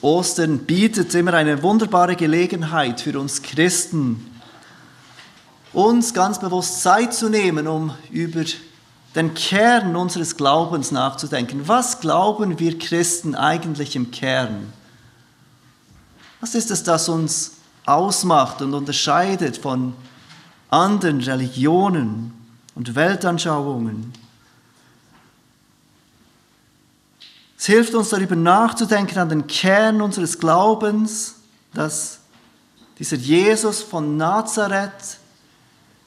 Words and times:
Ostern 0.00 0.58
bietet 0.60 1.14
immer 1.14 1.34
eine 1.34 1.62
wunderbare 1.62 2.14
Gelegenheit 2.14 3.00
für 3.00 3.18
uns 3.18 3.42
Christen, 3.42 4.30
uns 5.72 6.14
ganz 6.14 6.38
bewusst 6.38 6.82
Zeit 6.82 7.14
zu 7.14 7.28
nehmen, 7.28 7.66
um 7.66 7.92
über 8.10 8.44
den 9.14 9.34
Kern 9.34 9.96
unseres 9.96 10.36
Glaubens 10.36 10.92
nachzudenken. 10.92 11.66
Was 11.66 12.00
glauben 12.00 12.58
wir 12.58 12.78
Christen 12.78 13.34
eigentlich 13.34 13.96
im 13.96 14.10
Kern? 14.10 14.72
Was 16.40 16.54
ist 16.54 16.70
es, 16.70 16.84
das 16.84 17.08
uns 17.08 17.52
ausmacht 17.84 18.62
und 18.62 18.74
unterscheidet 18.74 19.56
von 19.56 19.94
anderen 20.70 21.20
Religionen 21.20 22.32
und 22.74 22.94
Weltanschauungen? 22.94 24.12
Es 27.58 27.66
hilft 27.66 27.94
uns 27.94 28.10
darüber 28.10 28.36
nachzudenken 28.36 29.18
an 29.18 29.28
den 29.28 29.46
Kern 29.48 30.00
unseres 30.00 30.38
Glaubens, 30.38 31.34
dass 31.74 32.20
dieser 33.00 33.16
Jesus 33.16 33.82
von 33.82 34.16
Nazareth, 34.16 35.18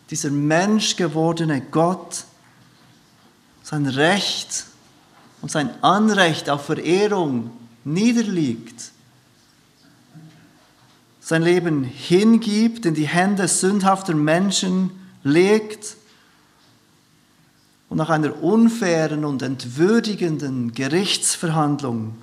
dieser 0.10 0.32
menschgewordene 0.32 1.60
Gott, 1.60 2.24
sein 3.64 3.86
Recht 3.86 4.66
und 5.42 5.52
sein 5.52 5.70
Anrecht 5.84 6.50
auf 6.50 6.66
Verehrung 6.66 7.52
niederliegt, 7.84 8.92
sein 11.20 11.44
Leben 11.44 11.84
hingibt, 11.84 12.86
in 12.86 12.94
die 12.94 13.08
Hände 13.08 13.48
sündhafter 13.48 14.16
Menschen 14.16 14.92
legt 15.24 15.98
und 17.92 17.98
nach 17.98 18.10
einer 18.10 18.42
unfairen 18.42 19.26
und 19.26 19.42
entwürdigenden 19.42 20.72
Gerichtsverhandlung 20.72 22.16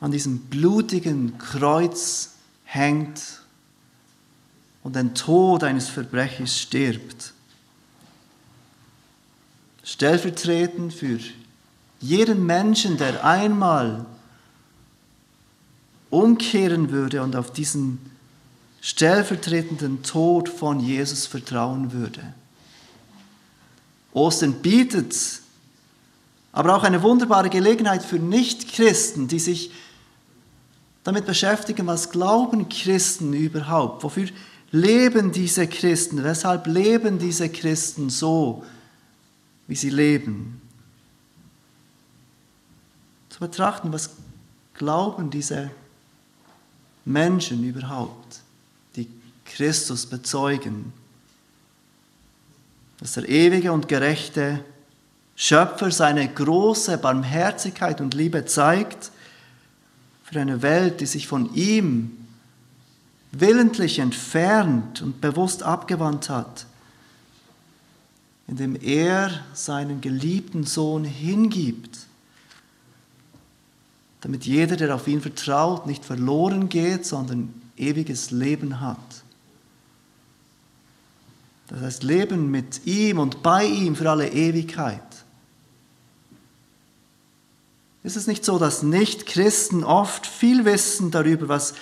an 0.00 0.10
diesem 0.10 0.40
blutigen 0.40 1.38
Kreuz 1.38 2.32
hängt 2.64 3.22
und 4.82 4.96
den 4.96 5.14
Tod 5.14 5.62
eines 5.62 5.88
Verbrechers 5.88 6.58
stirbt. 6.58 7.32
Stellvertretend 9.84 10.92
für 10.92 11.20
jeden 12.00 12.44
Menschen, 12.44 12.96
der 12.96 13.24
einmal 13.24 14.04
umkehren 16.10 16.90
würde 16.90 17.22
und 17.22 17.36
auf 17.36 17.52
diesen 17.52 18.00
stellvertretenden 18.80 20.02
Tod 20.02 20.48
von 20.48 20.80
Jesus 20.80 21.26
vertrauen 21.26 21.92
würde. 21.92 22.34
Ostern 24.12 24.54
bietet 24.54 25.14
aber 26.52 26.76
auch 26.76 26.82
eine 26.82 27.02
wunderbare 27.02 27.48
Gelegenheit 27.48 28.02
für 28.02 28.18
Nichtchristen, 28.18 29.28
die 29.28 29.38
sich 29.38 29.70
damit 31.04 31.26
beschäftigen, 31.26 31.86
was 31.86 32.10
glauben 32.10 32.68
Christen 32.68 33.32
überhaupt? 33.32 34.02
Wofür 34.02 34.28
leben 34.72 35.32
diese 35.32 35.66
Christen? 35.66 36.22
Weshalb 36.24 36.66
leben 36.66 37.18
diese 37.18 37.48
Christen 37.48 38.10
so, 38.10 38.64
wie 39.66 39.76
sie 39.76 39.90
leben? 39.90 40.60
Zu 43.30 43.40
betrachten, 43.40 43.92
was 43.92 44.10
glauben 44.74 45.30
diese 45.30 45.70
Menschen 47.04 47.64
überhaupt, 47.64 48.40
die 48.96 49.08
Christus 49.44 50.04
bezeugen? 50.04 50.92
Dass 53.00 53.14
der 53.14 53.28
ewige 53.28 53.72
und 53.72 53.88
gerechte 53.88 54.62
Schöpfer 55.34 55.90
seine 55.90 56.28
große 56.28 56.98
Barmherzigkeit 56.98 58.00
und 58.02 58.12
Liebe 58.12 58.44
zeigt 58.44 59.10
für 60.22 60.38
eine 60.38 60.60
Welt, 60.60 61.00
die 61.00 61.06
sich 61.06 61.26
von 61.26 61.54
ihm 61.54 62.16
willentlich 63.32 64.00
entfernt 64.00 65.00
und 65.00 65.20
bewusst 65.20 65.62
abgewandt 65.62 66.28
hat, 66.28 66.66
indem 68.46 68.76
er 68.76 69.30
seinen 69.54 70.02
geliebten 70.02 70.64
Sohn 70.64 71.04
hingibt, 71.04 72.00
damit 74.20 74.44
jeder, 74.44 74.76
der 74.76 74.94
auf 74.94 75.08
ihn 75.08 75.22
vertraut, 75.22 75.86
nicht 75.86 76.04
verloren 76.04 76.68
geht, 76.68 77.06
sondern 77.06 77.54
ewiges 77.78 78.30
Leben 78.30 78.80
hat. 78.80 79.19
Das 81.70 81.82
heißt, 81.82 82.02
leben 82.02 82.50
mit 82.50 82.84
ihm 82.84 83.20
und 83.20 83.44
bei 83.44 83.64
ihm 83.64 83.94
für 83.94 84.10
alle 84.10 84.28
Ewigkeit. 84.28 85.02
Ist 88.02 88.16
es 88.16 88.26
nicht 88.26 88.44
so, 88.44 88.58
dass 88.58 88.82
Nicht-Christen 88.82 89.84
oft 89.84 90.26
viel 90.26 90.64
wissen 90.64 91.12
darüber, 91.12 91.48
was 91.48 91.74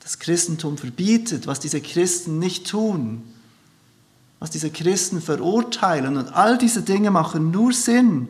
das 0.00 0.18
Christentum 0.18 0.78
verbietet, 0.78 1.46
was 1.46 1.60
diese 1.60 1.82
Christen 1.82 2.38
nicht 2.38 2.66
tun, 2.66 3.22
was 4.38 4.50
diese 4.50 4.70
Christen 4.70 5.20
verurteilen 5.20 6.16
und 6.16 6.34
all 6.34 6.56
diese 6.56 6.82
Dinge 6.82 7.10
machen 7.10 7.50
nur 7.50 7.74
Sinn, 7.74 8.28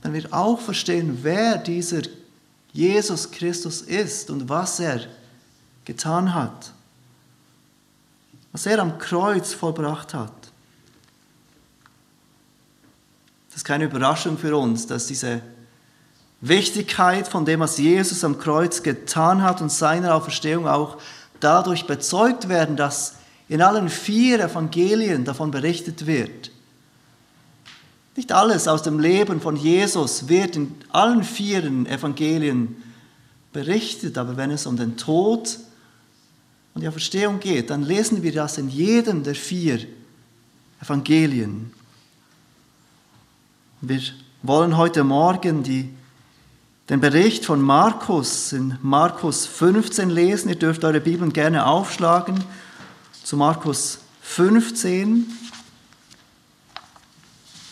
wenn 0.00 0.14
wir 0.14 0.32
auch 0.32 0.60
verstehen, 0.60 1.18
wer 1.22 1.58
dieser 1.58 2.02
Jesus 2.72 3.30
Christus 3.30 3.82
ist 3.82 4.30
und 4.30 4.48
was 4.48 4.80
er 4.80 5.06
getan 5.84 6.32
hat 6.32 6.72
was 8.56 8.64
er 8.64 8.78
am 8.78 8.96
Kreuz 8.96 9.52
vollbracht 9.52 10.14
hat. 10.14 10.32
Das 13.50 13.58
ist 13.58 13.64
keine 13.64 13.84
Überraschung 13.84 14.38
für 14.38 14.56
uns, 14.56 14.86
dass 14.86 15.08
diese 15.08 15.42
Wichtigkeit 16.40 17.28
von 17.28 17.44
dem, 17.44 17.60
was 17.60 17.76
Jesus 17.76 18.24
am 18.24 18.38
Kreuz 18.38 18.82
getan 18.82 19.42
hat 19.42 19.60
und 19.60 19.70
seiner 19.70 20.14
Auferstehung 20.14 20.66
auch 20.66 20.96
dadurch 21.38 21.86
bezeugt 21.86 22.48
werden, 22.48 22.76
dass 22.76 23.16
in 23.50 23.60
allen 23.60 23.90
vier 23.90 24.40
Evangelien 24.40 25.26
davon 25.26 25.50
berichtet 25.50 26.06
wird. 26.06 26.50
Nicht 28.16 28.32
alles 28.32 28.68
aus 28.68 28.82
dem 28.82 29.00
Leben 29.00 29.42
von 29.42 29.56
Jesus 29.56 30.28
wird 30.30 30.56
in 30.56 30.74
allen 30.92 31.24
vier 31.24 31.62
Evangelien 31.62 32.82
berichtet, 33.52 34.16
aber 34.16 34.38
wenn 34.38 34.50
es 34.50 34.64
um 34.64 34.78
den 34.78 34.96
Tod 34.96 35.58
und 36.76 36.82
die 36.82 36.88
Auferstehung 36.88 37.40
geht, 37.40 37.70
dann 37.70 37.82
lesen 37.84 38.22
wir 38.22 38.32
das 38.32 38.58
in 38.58 38.68
jedem 38.68 39.22
der 39.22 39.34
vier 39.34 39.86
Evangelien. 40.78 41.72
Wir 43.80 44.02
wollen 44.42 44.76
heute 44.76 45.02
Morgen 45.02 45.62
die, 45.62 45.88
den 46.90 47.00
Bericht 47.00 47.46
von 47.46 47.62
Markus 47.62 48.52
in 48.52 48.76
Markus 48.82 49.46
15 49.46 50.10
lesen. 50.10 50.50
Ihr 50.50 50.58
dürft 50.58 50.84
eure 50.84 51.00
Bibeln 51.00 51.32
gerne 51.32 51.64
aufschlagen 51.64 52.44
zu 53.24 53.38
Markus 53.38 54.00
15. 54.20 55.32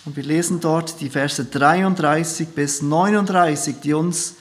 Und 0.06 0.16
wir 0.16 0.24
lesen 0.24 0.60
dort 0.60 0.98
die 1.02 1.10
Verse 1.10 1.44
33 1.44 2.48
bis 2.48 2.80
39, 2.80 3.80
die 3.82 3.92
uns 3.92 4.36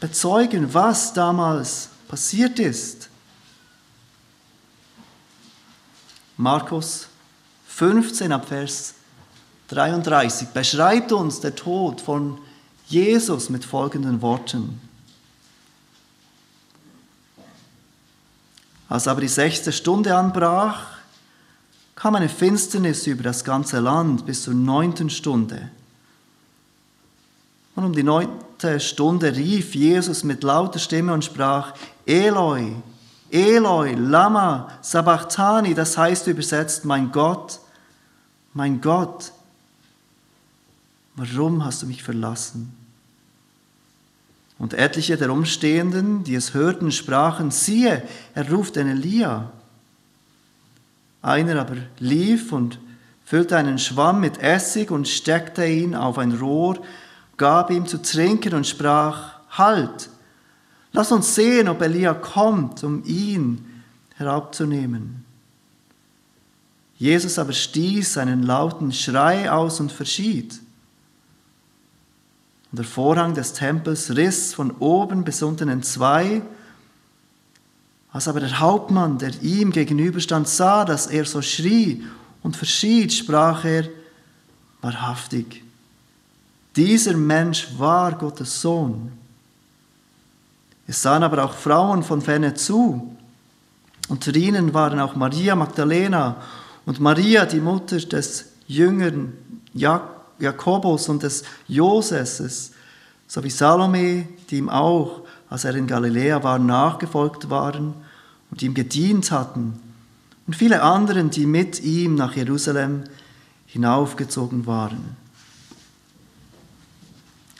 bezeugen, 0.00 0.72
was 0.72 1.12
damals 1.12 1.90
passiert 2.08 2.58
ist. 2.58 3.05
Markus 6.36 7.08
15 7.68 8.30
ab 8.32 8.48
Vers 8.48 8.94
33 9.68 10.48
beschreibt 10.48 11.12
uns 11.12 11.40
der 11.40 11.54
Tod 11.54 12.00
von 12.00 12.38
Jesus 12.86 13.50
mit 13.50 13.64
folgenden 13.64 14.22
Worten. 14.22 14.80
Als 18.88 19.08
aber 19.08 19.20
die 19.20 19.28
sechste 19.28 19.72
Stunde 19.72 20.16
anbrach, 20.16 20.96
kam 21.96 22.14
eine 22.14 22.28
Finsternis 22.28 23.06
über 23.06 23.24
das 23.24 23.42
ganze 23.42 23.80
Land 23.80 24.26
bis 24.26 24.44
zur 24.44 24.54
neunten 24.54 25.10
Stunde. 25.10 25.70
Und 27.74 27.84
um 27.84 27.92
die 27.92 28.04
neunte 28.04 28.78
Stunde 28.78 29.34
rief 29.34 29.74
Jesus 29.74 30.22
mit 30.22 30.42
lauter 30.42 30.78
Stimme 30.78 31.12
und 31.12 31.24
sprach, 31.24 31.74
Eloi, 32.06 32.74
Eloi, 33.30 33.94
Lama, 33.94 34.68
Sabachthani, 34.82 35.74
das 35.74 35.98
heißt 35.98 36.26
übersetzt, 36.26 36.84
mein 36.84 37.12
Gott, 37.12 37.60
mein 38.54 38.80
Gott, 38.80 39.32
warum 41.16 41.64
hast 41.64 41.82
du 41.82 41.86
mich 41.86 42.02
verlassen? 42.02 42.74
Und 44.58 44.72
etliche 44.74 45.16
der 45.16 45.30
Umstehenden, 45.30 46.24
die 46.24 46.34
es 46.34 46.54
hörten, 46.54 46.90
sprachen, 46.90 47.50
siehe, 47.50 48.02
er 48.34 48.50
ruft 48.50 48.76
den 48.76 48.88
Elia. 48.88 49.50
Einer 51.20 51.60
aber 51.60 51.76
lief 51.98 52.52
und 52.52 52.78
füllte 53.24 53.56
einen 53.56 53.78
Schwamm 53.78 54.20
mit 54.20 54.38
Essig 54.38 54.90
und 54.90 55.08
steckte 55.08 55.66
ihn 55.66 55.94
auf 55.94 56.16
ein 56.16 56.32
Rohr, 56.32 56.78
gab 57.36 57.70
ihm 57.70 57.86
zu 57.86 58.00
trinken 58.00 58.54
und 58.54 58.66
sprach, 58.66 59.36
Halt, 59.50 60.10
Lass 60.96 61.12
uns 61.12 61.34
sehen, 61.34 61.68
ob 61.68 61.82
Elia 61.82 62.14
kommt, 62.14 62.82
um 62.82 63.04
ihn 63.04 63.82
herabzunehmen. 64.14 65.26
Jesus 66.96 67.38
aber 67.38 67.52
stieß 67.52 68.16
einen 68.16 68.42
lauten 68.42 68.92
Schrei 68.92 69.50
aus 69.52 69.78
und 69.78 69.92
verschied. 69.92 70.58
Und 72.72 72.78
der 72.78 72.86
Vorhang 72.86 73.34
des 73.34 73.52
Tempels 73.52 74.16
riss 74.16 74.54
von 74.54 74.70
oben 74.78 75.22
bis 75.22 75.42
unten 75.42 75.68
in 75.68 75.82
zwei. 75.82 76.40
Als 78.10 78.26
aber 78.26 78.40
der 78.40 78.58
Hauptmann, 78.58 79.18
der 79.18 79.42
ihm 79.42 79.72
gegenüberstand, 79.72 80.48
sah, 80.48 80.86
dass 80.86 81.08
er 81.08 81.26
so 81.26 81.42
schrie 81.42 82.04
und 82.42 82.56
verschied, 82.56 83.12
sprach 83.12 83.66
er, 83.66 83.86
wahrhaftig, 84.80 85.62
dieser 86.74 87.18
Mensch 87.18 87.68
war 87.76 88.12
Gottes 88.16 88.62
Sohn. 88.62 89.25
Es 90.86 91.02
sahen 91.02 91.22
aber 91.22 91.44
auch 91.44 91.54
Frauen 91.54 92.02
von 92.02 92.22
ferne 92.22 92.54
zu. 92.54 93.16
Unter 94.08 94.34
ihnen 94.34 94.72
waren 94.72 95.00
auch 95.00 95.16
Maria 95.16 95.56
Magdalena 95.56 96.36
und 96.84 97.00
Maria, 97.00 97.44
die 97.44 97.60
Mutter 97.60 97.98
des 97.98 98.46
Jüngern 98.68 99.32
Jakobus 99.74 101.08
und 101.08 101.22
des 101.22 101.42
Joses, 101.66 102.72
sowie 103.26 103.50
Salome, 103.50 104.28
die 104.48 104.58
ihm 104.58 104.68
auch, 104.68 105.22
als 105.50 105.64
er 105.64 105.74
in 105.74 105.86
Galiläa 105.86 106.42
war, 106.42 106.58
nachgefolgt 106.58 107.50
waren 107.50 107.94
und 108.50 108.62
ihm 108.62 108.74
gedient 108.74 109.30
hatten, 109.30 109.80
und 110.46 110.54
viele 110.54 110.82
anderen, 110.82 111.30
die 111.30 111.44
mit 111.44 111.82
ihm 111.82 112.14
nach 112.14 112.36
Jerusalem 112.36 113.02
hinaufgezogen 113.66 114.66
waren. 114.66 115.16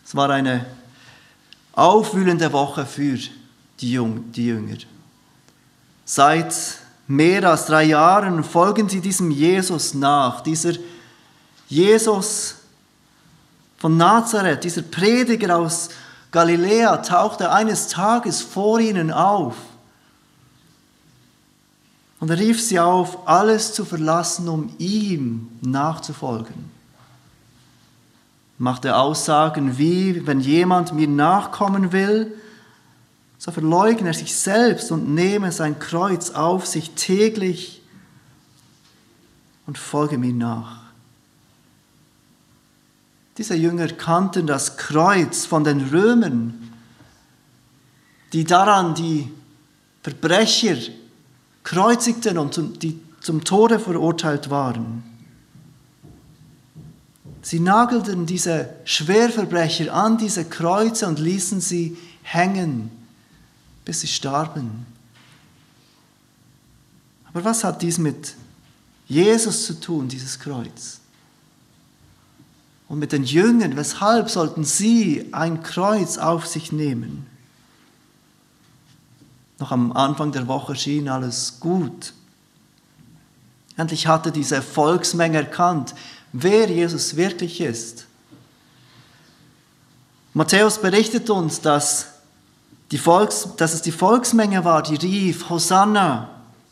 Es 0.04 0.14
war 0.14 0.30
eine 0.30 0.66
aufwühlende 1.76 2.52
Woche 2.52 2.84
für 2.84 3.18
die, 3.80 3.92
Jünger. 3.92 4.78
Seit 6.04 6.54
mehr 7.06 7.48
als 7.48 7.66
drei 7.66 7.84
Jahren 7.84 8.42
folgen 8.42 8.88
sie 8.88 9.00
diesem 9.00 9.30
Jesus 9.30 9.94
nach, 9.94 10.40
dieser 10.40 10.72
Jesus 11.68 12.56
von 13.76 13.96
Nazareth, 13.96 14.64
dieser 14.64 14.82
Prediger 14.82 15.58
aus 15.58 15.90
Galiläa, 16.32 16.96
tauchte 16.98 17.52
eines 17.52 17.88
Tages 17.88 18.40
vor 18.40 18.80
ihnen 18.80 19.12
auf. 19.12 19.56
Und 22.18 22.30
er 22.30 22.38
rief 22.38 22.62
sie 22.62 22.80
auf, 22.80 23.28
alles 23.28 23.74
zu 23.74 23.84
verlassen, 23.84 24.48
um 24.48 24.74
ihm 24.78 25.50
nachzufolgen 25.60 26.75
machte 28.58 28.96
Aussagen 28.96 29.78
wie, 29.78 30.26
wenn 30.26 30.40
jemand 30.40 30.92
mir 30.94 31.08
nachkommen 31.08 31.92
will, 31.92 32.32
so 33.38 33.52
verleugne 33.52 34.08
er 34.08 34.14
sich 34.14 34.34
selbst 34.34 34.90
und 34.90 35.14
nehme 35.14 35.52
sein 35.52 35.78
Kreuz 35.78 36.30
auf 36.30 36.66
sich 36.66 36.92
täglich 36.92 37.82
und 39.66 39.76
folge 39.76 40.16
mir 40.16 40.32
nach. 40.32 40.80
Diese 43.36 43.54
Jünger 43.54 43.88
kannten 43.88 44.46
das 44.46 44.78
Kreuz 44.78 45.44
von 45.44 45.64
den 45.64 45.88
Römern, 45.88 46.72
die 48.32 48.44
daran 48.44 48.94
die 48.94 49.30
Verbrecher 50.02 50.76
kreuzigten 51.62 52.38
und 52.38 52.82
die 52.82 52.98
zum 53.20 53.44
Tode 53.44 53.78
verurteilt 53.78 54.48
waren. 54.50 55.15
Sie 57.46 57.60
nagelten 57.60 58.26
diese 58.26 58.70
Schwerverbrecher 58.84 59.94
an 59.94 60.18
diese 60.18 60.46
Kreuze 60.46 61.06
und 61.06 61.20
ließen 61.20 61.60
sie 61.60 61.96
hängen, 62.24 62.90
bis 63.84 64.00
sie 64.00 64.08
starben. 64.08 64.84
Aber 67.28 67.44
was 67.44 67.62
hat 67.62 67.82
dies 67.82 67.98
mit 67.98 68.34
Jesus 69.06 69.64
zu 69.64 69.78
tun, 69.78 70.08
dieses 70.08 70.40
Kreuz? 70.40 70.98
Und 72.88 72.98
mit 72.98 73.12
den 73.12 73.22
Jüngern, 73.22 73.76
weshalb 73.76 74.28
sollten 74.28 74.64
sie 74.64 75.28
ein 75.30 75.62
Kreuz 75.62 76.18
auf 76.18 76.48
sich 76.48 76.72
nehmen? 76.72 77.28
Noch 79.60 79.70
am 79.70 79.92
Anfang 79.92 80.32
der 80.32 80.48
Woche 80.48 80.74
schien 80.74 81.08
alles 81.08 81.60
gut. 81.60 82.12
Endlich 83.76 84.08
hatte 84.08 84.32
diese 84.32 84.62
Volksmenge 84.62 85.36
erkannt, 85.36 85.94
wer 86.42 86.68
Jesus 86.68 87.16
wirklich 87.16 87.60
ist. 87.60 88.06
Matthäus 90.34 90.80
berichtet 90.80 91.30
uns, 91.30 91.60
dass, 91.60 92.08
die 92.90 92.98
Volks, 92.98 93.48
dass 93.56 93.74
es 93.74 93.82
die 93.82 93.92
Volksmenge 93.92 94.64
war, 94.64 94.82
die 94.82 94.96
rief, 94.96 95.48
Hosanna, 95.48 96.28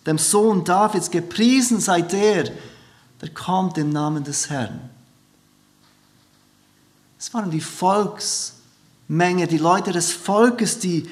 dem 0.07 0.19
Sohn 0.19 0.65
Davids, 0.65 1.11
gepriesen 1.11 1.81
sei 1.81 2.03
der, 2.03 2.51
der 3.21 3.31
kommt 3.31 3.79
im 3.79 3.91
Namen 3.91 4.23
des 4.23 4.51
Herrn. 4.51 4.91
Es 7.19 7.33
waren 7.33 7.51
die 7.51 7.63
Volksmenge, 7.63 9.47
die 9.49 9.59
Leute 9.59 9.93
des 9.93 10.13
Volkes, 10.13 10.79
die 10.79 11.09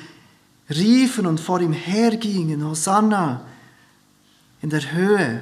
riefen 0.69 1.27
und 1.27 1.41
vor 1.41 1.61
ihm 1.61 1.73
hergingen, 1.73 2.65
Hosanna 2.65 3.47
in 4.61 4.69
der 4.71 4.93
Höhe. 4.93 5.41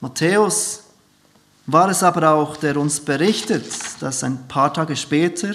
Matthäus 0.00 0.84
war 1.66 1.90
es 1.90 2.02
aber 2.02 2.30
auch, 2.32 2.56
der 2.56 2.76
uns 2.76 3.00
berichtet, 3.00 3.66
dass 4.00 4.24
ein 4.24 4.48
paar 4.48 4.72
Tage 4.72 4.96
später 4.96 5.54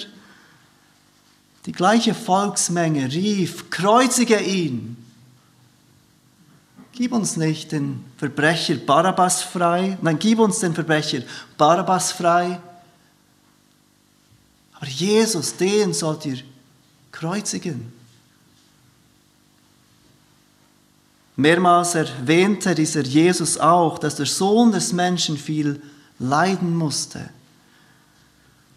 die 1.65 1.71
gleiche 1.71 2.13
Volksmenge 2.13 3.11
rief, 3.11 3.69
kreuzige 3.69 4.39
ihn. 4.39 4.97
Gib 6.91 7.13
uns 7.13 7.37
nicht 7.37 7.71
den 7.71 8.05
Verbrecher 8.17 8.75
Barabbas 8.75 9.41
frei, 9.41 9.97
nein, 10.01 10.19
gib 10.19 10.39
uns 10.39 10.59
den 10.59 10.75
Verbrecher 10.75 11.23
Barabbas 11.57 12.11
frei. 12.11 12.59
Aber 14.73 14.87
Jesus, 14.87 15.55
den 15.55 15.93
sollt 15.93 16.25
ihr 16.25 16.39
kreuzigen. 17.11 17.91
Mehrmals 21.35 21.95
erwähnte 21.95 22.75
dieser 22.75 23.01
Jesus 23.01 23.57
auch, 23.57 23.97
dass 23.97 24.15
der 24.15 24.27
Sohn 24.27 24.71
des 24.71 24.93
Menschen 24.93 25.37
viel 25.37 25.81
leiden 26.19 26.75
musste, 26.75 27.29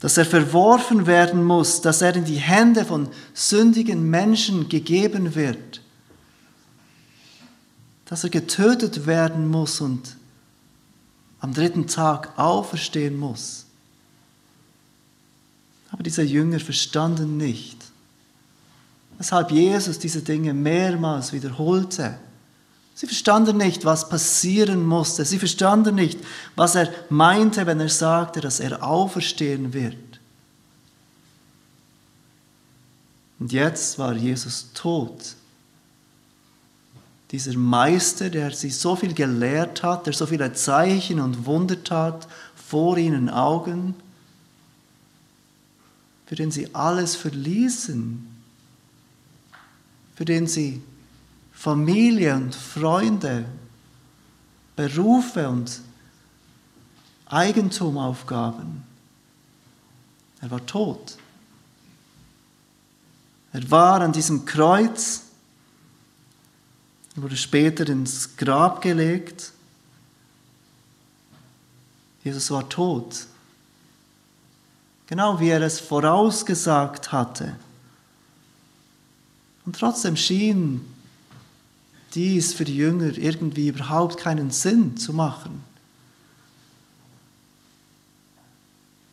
dass 0.00 0.16
er 0.16 0.24
verworfen 0.24 1.06
werden 1.06 1.44
muss, 1.44 1.82
dass 1.82 2.00
er 2.00 2.16
in 2.16 2.24
die 2.24 2.38
Hände 2.38 2.84
von 2.84 3.08
sündigen 3.34 4.08
Menschen 4.08 4.68
gegeben 4.68 5.34
wird, 5.34 5.82
dass 8.06 8.24
er 8.24 8.30
getötet 8.30 9.06
werden 9.06 9.48
muss 9.48 9.80
und 9.80 10.16
am 11.40 11.52
dritten 11.52 11.86
Tag 11.86 12.38
auferstehen 12.38 13.18
muss. 13.18 13.66
Aber 15.90 16.02
diese 16.02 16.22
Jünger 16.22 16.58
verstanden 16.58 17.36
nicht, 17.36 17.76
weshalb 19.18 19.50
Jesus 19.50 19.98
diese 19.98 20.22
Dinge 20.22 20.54
mehrmals 20.54 21.34
wiederholte 21.34 22.18
Sie 22.96 23.06
verstanden 23.06 23.58
nicht, 23.58 23.84
was 23.84 24.08
passieren 24.08 24.82
musste. 24.82 25.26
Sie 25.26 25.38
verstanden 25.38 25.96
nicht, 25.96 26.18
was 26.56 26.76
er 26.76 26.90
meinte, 27.10 27.66
wenn 27.66 27.78
er 27.78 27.90
sagte, 27.90 28.40
dass 28.40 28.58
er 28.58 28.82
auferstehen 28.82 29.74
wird. 29.74 29.98
Und 33.38 33.52
jetzt 33.52 33.98
war 33.98 34.14
Jesus 34.14 34.70
tot. 34.72 35.34
Dieser 37.32 37.58
Meister, 37.58 38.30
der 38.30 38.52
sie 38.52 38.70
so 38.70 38.96
viel 38.96 39.12
gelehrt 39.12 39.82
hat, 39.82 40.06
der 40.06 40.14
so 40.14 40.24
viele 40.24 40.54
Zeichen 40.54 41.20
und 41.20 41.44
Wunder 41.44 41.84
tat 41.84 42.26
vor 42.54 42.96
ihnen 42.96 43.28
Augen, 43.28 43.94
für 46.24 46.34
den 46.34 46.50
sie 46.50 46.74
alles 46.74 47.14
verließen, 47.14 48.26
für 50.14 50.24
den 50.24 50.46
sie 50.46 50.80
Familie 51.56 52.34
und 52.34 52.54
Freunde, 52.54 53.46
Berufe 54.76 55.48
und 55.48 55.80
Eigentum 57.24 57.96
aufgaben. 57.96 58.84
Er 60.42 60.50
war 60.50 60.64
tot. 60.66 61.16
Er 63.54 63.68
war 63.70 64.02
an 64.02 64.12
diesem 64.12 64.44
Kreuz, 64.44 65.22
wurde 67.16 67.38
später 67.38 67.88
ins 67.88 68.36
Grab 68.36 68.82
gelegt. 68.82 69.50
Jesus 72.22 72.50
war 72.50 72.68
tot. 72.68 73.26
Genau 75.06 75.40
wie 75.40 75.48
er 75.48 75.62
es 75.62 75.80
vorausgesagt 75.80 77.12
hatte. 77.12 77.56
Und 79.64 79.74
trotzdem 79.74 80.16
schien 80.16 80.92
dies 82.16 82.52
für 82.54 82.64
die 82.64 82.76
Jünger 82.76 83.16
irgendwie 83.16 83.68
überhaupt 83.68 84.18
keinen 84.18 84.50
Sinn 84.50 84.96
zu 84.96 85.12
machen. 85.12 85.62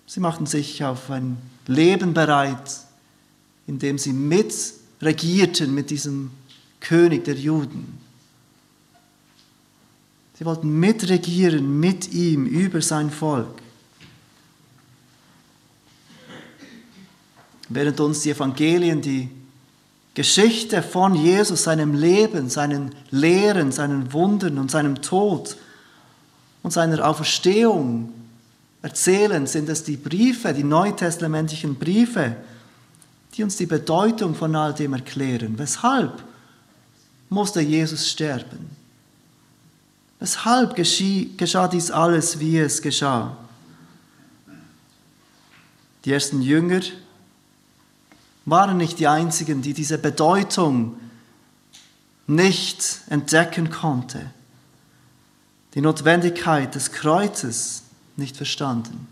Sie 0.08 0.20
machten 0.20 0.46
sich 0.46 0.84
auf 0.84 1.12
ein 1.12 1.38
Leben 1.68 2.14
bereit, 2.14 2.80
in 3.68 3.78
dem 3.78 3.98
sie 3.98 4.14
mitregierten 4.14 5.74
mit 5.74 5.90
diesem 5.90 6.32
König 6.80 7.26
der 7.26 7.36
Juden. 7.36 8.00
Sie 10.40 10.46
wollten 10.46 10.80
mitregieren 10.80 11.80
mit 11.80 12.12
ihm 12.12 12.46
über 12.46 12.82
sein 12.82 13.12
Volk. 13.12 13.64
während 17.74 18.00
uns 18.00 18.22
die 18.22 18.32
Evangelien, 18.32 19.02
die 19.02 19.30
Geschichte 20.14 20.84
von 20.84 21.16
Jesus, 21.16 21.64
seinem 21.64 21.96
Leben, 21.96 22.50
seinen 22.50 22.94
Lehren, 23.10 23.72
seinen 23.72 24.14
Wundern 24.14 24.60
und 24.60 24.70
seinem 24.70 25.02
Tod 25.02 25.58
und 26.62 26.72
seiner 26.72 27.08
Auferstehung 27.08 28.14
erzählen, 28.84 29.48
sind 29.48 29.70
es 29.70 29.84
die 29.84 29.98
Briefe, 29.98 30.54
die 30.54 30.64
neutestamentlichen 30.64 31.76
Briefe, 31.76 32.36
die 33.34 33.44
uns 33.44 33.58
die 33.58 33.66
Bedeutung 33.66 34.36
von 34.36 34.56
all 34.56 34.74
dem 34.74 34.94
erklären. 34.94 35.58
Weshalb 35.58 36.24
musste 37.30 37.62
Jesus 37.62 38.08
sterben? 38.08 38.70
Weshalb 40.20 40.76
geschah 40.76 41.68
dies 41.68 41.90
alles, 41.90 42.40
wie 42.40 42.60
es 42.60 42.82
geschah? 42.82 43.36
Die 46.06 46.12
ersten 46.12 46.42
Jünger 46.42 46.82
waren 48.46 48.78
nicht 48.78 49.00
die 49.00 49.08
einzigen, 49.08 49.62
die 49.62 49.74
diese 49.74 49.98
Bedeutung 49.98 50.98
nicht 52.28 53.02
entdecken 53.10 53.70
konnte, 53.70 54.32
die 55.74 55.82
Notwendigkeit 55.82 56.76
des 56.76 56.92
Kreuzes 56.92 57.84
nicht 58.16 58.38
verstanden. 58.38 59.08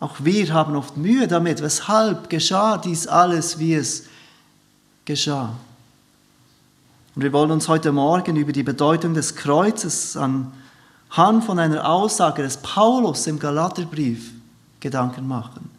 Auch 0.00 0.16
wir 0.18 0.52
haben 0.52 0.74
oft 0.74 0.96
Mühe 0.96 1.28
damit, 1.28 1.62
weshalb 1.62 2.28
geschah 2.28 2.76
dies 2.76 3.06
alles, 3.06 3.58
wie 3.58 3.74
es 3.74 4.06
geschah. 5.04 5.54
Und 7.14 7.22
wir 7.22 7.32
wollen 7.32 7.50
uns 7.50 7.68
heute 7.68 7.92
Morgen 7.92 8.36
über 8.36 8.52
die 8.52 8.62
Bedeutung 8.62 9.14
des 9.14 9.36
Kreuzes 9.36 10.16
anhand 10.16 11.44
von 11.44 11.58
einer 11.58 11.88
Aussage 11.88 12.42
des 12.42 12.56
Paulus 12.56 13.26
im 13.26 13.38
Galaterbrief 13.38 14.32
Gedanken 14.80 15.28
machen. 15.28 15.71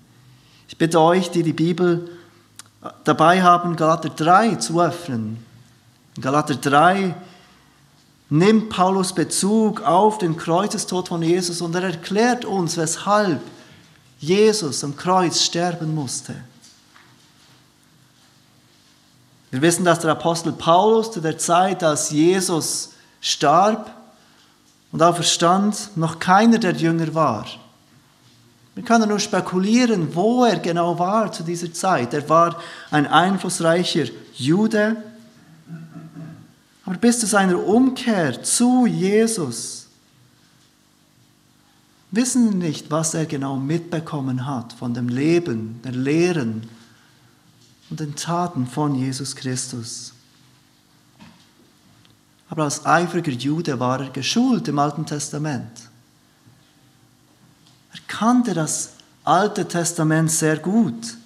Ich 0.73 0.77
bitte 0.79 0.99
euch, 0.99 1.29
die 1.29 1.43
die 1.43 1.53
Bibel 1.53 2.09
dabei 3.03 3.43
haben, 3.43 3.75
Galater 3.75 4.09
3 4.09 4.55
zu 4.55 4.81
öffnen. 4.81 5.45
In 6.15 6.23
Galater 6.23 6.55
3 6.55 7.13
nimmt 8.31 8.71
Paulus 8.71 9.13
Bezug 9.13 9.83
auf 9.83 10.17
den 10.17 10.35
Kreuzestod 10.35 11.09
von 11.09 11.21
Jesus 11.21 11.61
und 11.61 11.75
er 11.75 11.83
erklärt 11.83 12.43
uns, 12.43 12.75
weshalb 12.75 13.39
Jesus 14.17 14.83
am 14.83 14.95
Kreuz 14.95 15.43
sterben 15.43 15.93
musste. 15.93 16.33
Wir 19.51 19.61
wissen, 19.61 19.85
dass 19.85 19.99
der 19.99 20.13
Apostel 20.13 20.53
Paulus 20.53 21.11
zu 21.11 21.21
der 21.21 21.37
Zeit, 21.37 21.83
als 21.83 22.09
Jesus 22.09 22.93
starb 23.21 23.91
und 24.91 25.03
auferstand, 25.03 25.91
noch 25.95 26.17
keiner 26.17 26.57
der 26.57 26.73
Jünger 26.73 27.13
war. 27.13 27.45
Wir 28.75 28.83
können 28.83 29.09
nur 29.09 29.19
spekulieren, 29.19 30.15
wo 30.15 30.45
er 30.45 30.59
genau 30.59 30.97
war 30.97 31.31
zu 31.31 31.43
dieser 31.43 31.71
Zeit. 31.71 32.13
Er 32.13 32.27
war 32.27 32.59
ein 32.89 33.05
einflussreicher 33.05 34.05
Jude. 34.35 34.95
Aber 36.85 36.97
bis 36.97 37.19
zu 37.19 37.27
seiner 37.27 37.63
Umkehr 37.65 38.41
zu 38.43 38.85
Jesus 38.85 39.87
wissen 42.11 42.51
wir 42.51 42.67
nicht, 42.67 42.91
was 42.91 43.13
er 43.13 43.25
genau 43.25 43.55
mitbekommen 43.55 44.45
hat 44.45 44.73
von 44.73 44.93
dem 44.93 45.07
Leben, 45.07 45.79
der 45.83 45.93
Lehren 45.93 46.67
und 47.89 47.99
den 47.99 48.15
Taten 48.15 48.67
von 48.67 48.95
Jesus 48.95 49.35
Christus. 49.35 50.13
Aber 52.49 52.65
als 52.65 52.85
eifriger 52.85 53.31
Jude 53.31 53.79
war 53.79 54.01
er 54.01 54.09
geschult 54.11 54.67
im 54.67 54.77
Alten 54.77 55.05
Testament. 55.05 55.89
Kannte 58.13 58.53
das 58.53 58.91
Alte 59.23 59.67
Testament 59.67 60.29
sehr 60.29 60.57
gut. 60.57 61.17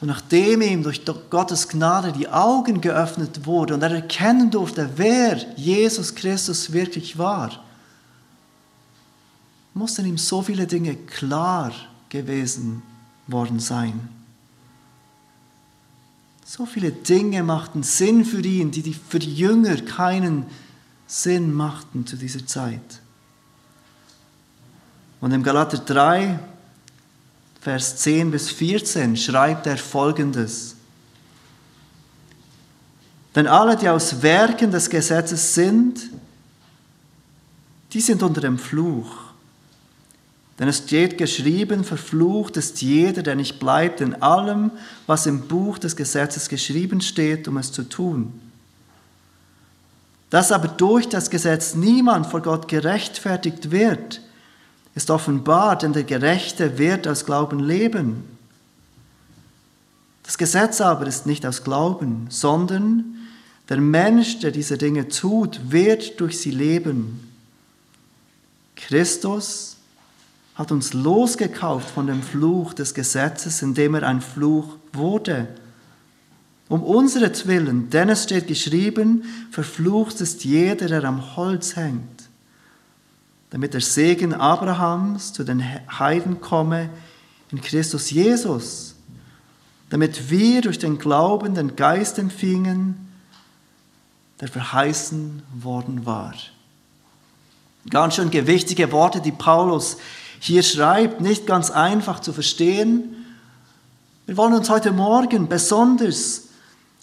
Und 0.00 0.06
nachdem 0.06 0.60
ihm 0.60 0.84
durch 0.84 1.02
Gottes 1.30 1.68
Gnade 1.68 2.12
die 2.12 2.28
Augen 2.28 2.80
geöffnet 2.80 3.44
wurden 3.44 3.74
und 3.74 3.82
er 3.82 3.90
erkennen 3.90 4.52
durfte, 4.52 4.88
wer 4.94 5.36
Jesus 5.56 6.14
Christus 6.14 6.72
wirklich 6.72 7.18
war, 7.18 7.64
mussten 9.74 10.06
ihm 10.06 10.16
so 10.16 10.42
viele 10.42 10.68
Dinge 10.68 10.94
klar 10.94 11.72
gewesen 12.08 12.82
worden 13.26 13.58
sein. 13.58 14.08
So 16.44 16.66
viele 16.66 16.92
Dinge 16.92 17.42
machten 17.42 17.82
Sinn 17.82 18.24
für 18.24 18.40
ihn, 18.40 18.70
die 18.70 18.94
für 18.94 19.18
die 19.18 19.34
Jünger 19.34 19.76
keinen 19.76 20.46
Sinn 21.08 21.52
machten 21.52 22.06
zu 22.06 22.16
dieser 22.16 22.46
Zeit. 22.46 23.00
Und 25.20 25.32
im 25.32 25.42
Galater 25.42 25.78
3, 25.78 26.38
Vers 27.60 27.96
10 27.96 28.30
bis 28.30 28.50
14 28.50 29.16
schreibt 29.16 29.66
er 29.66 29.76
folgendes. 29.76 30.76
Denn 33.34 33.46
alle, 33.46 33.76
die 33.76 33.88
aus 33.88 34.22
Werken 34.22 34.70
des 34.70 34.88
Gesetzes 34.88 35.54
sind, 35.54 36.00
die 37.92 38.00
sind 38.00 38.22
unter 38.22 38.40
dem 38.40 38.58
Fluch. 38.58 39.28
Denn 40.58 40.68
es 40.68 40.78
steht 40.78 41.18
geschrieben, 41.18 41.84
verflucht 41.84 42.56
ist 42.56 42.82
jeder, 42.82 43.22
der 43.22 43.36
nicht 43.36 43.60
bleibt 43.60 44.00
in 44.00 44.22
allem, 44.22 44.72
was 45.06 45.26
im 45.26 45.46
Buch 45.46 45.78
des 45.78 45.94
Gesetzes 45.94 46.48
geschrieben 46.48 47.00
steht, 47.00 47.46
um 47.46 47.56
es 47.58 47.70
zu 47.70 47.84
tun. 47.84 48.40
Dass 50.30 50.52
aber 50.52 50.68
durch 50.68 51.08
das 51.08 51.30
Gesetz 51.30 51.74
niemand 51.74 52.26
vor 52.26 52.42
Gott 52.42 52.66
gerechtfertigt 52.66 53.70
wird, 53.70 54.20
ist 54.98 55.10
offenbar, 55.10 55.78
denn 55.78 55.92
der 55.92 56.02
Gerechte 56.02 56.76
wird 56.76 57.06
aus 57.06 57.24
Glauben 57.24 57.60
leben. 57.60 58.24
Das 60.24 60.36
Gesetz 60.36 60.80
aber 60.80 61.06
ist 61.06 61.24
nicht 61.24 61.46
aus 61.46 61.62
Glauben, 61.62 62.26
sondern 62.30 63.04
der 63.68 63.76
Mensch, 63.76 64.40
der 64.40 64.50
diese 64.50 64.76
Dinge 64.76 65.06
tut, 65.06 65.60
wird 65.70 66.18
durch 66.18 66.40
sie 66.40 66.50
leben. 66.50 67.30
Christus 68.74 69.76
hat 70.56 70.72
uns 70.72 70.92
losgekauft 70.94 71.88
von 71.90 72.08
dem 72.08 72.20
Fluch 72.20 72.74
des 72.74 72.92
Gesetzes, 72.92 73.62
indem 73.62 73.94
er 73.94 74.02
ein 74.02 74.20
Fluch 74.20 74.78
wurde. 74.92 75.46
Um 76.68 76.82
unseretwillen, 76.82 77.88
denn 77.90 78.08
es 78.08 78.24
steht 78.24 78.48
geschrieben, 78.48 79.22
verflucht 79.52 80.20
ist 80.20 80.44
jeder, 80.44 80.88
der 80.88 81.04
am 81.04 81.36
Holz 81.36 81.76
hängt 81.76 82.27
damit 83.50 83.74
der 83.74 83.80
Segen 83.80 84.34
Abrahams 84.34 85.32
zu 85.32 85.44
den 85.44 85.62
Heiden 85.98 86.40
komme 86.40 86.90
in 87.50 87.60
Christus 87.60 88.10
Jesus, 88.10 88.94
damit 89.90 90.30
wir 90.30 90.60
durch 90.60 90.78
den 90.78 90.98
Glauben 90.98 91.54
den 91.54 91.76
Geist 91.76 92.18
empfingen, 92.18 93.08
der 94.40 94.48
verheißen 94.48 95.42
worden 95.54 96.04
war. 96.04 96.34
Ganz 97.90 98.16
schön 98.16 98.30
gewichtige 98.30 98.92
Worte, 98.92 99.20
die 99.20 99.32
Paulus 99.32 99.96
hier 100.40 100.62
schreibt, 100.62 101.20
nicht 101.20 101.46
ganz 101.46 101.70
einfach 101.70 102.20
zu 102.20 102.32
verstehen. 102.32 103.24
Wir 104.26 104.36
wollen 104.36 104.52
uns 104.52 104.68
heute 104.68 104.92
Morgen 104.92 105.48
besonders 105.48 106.48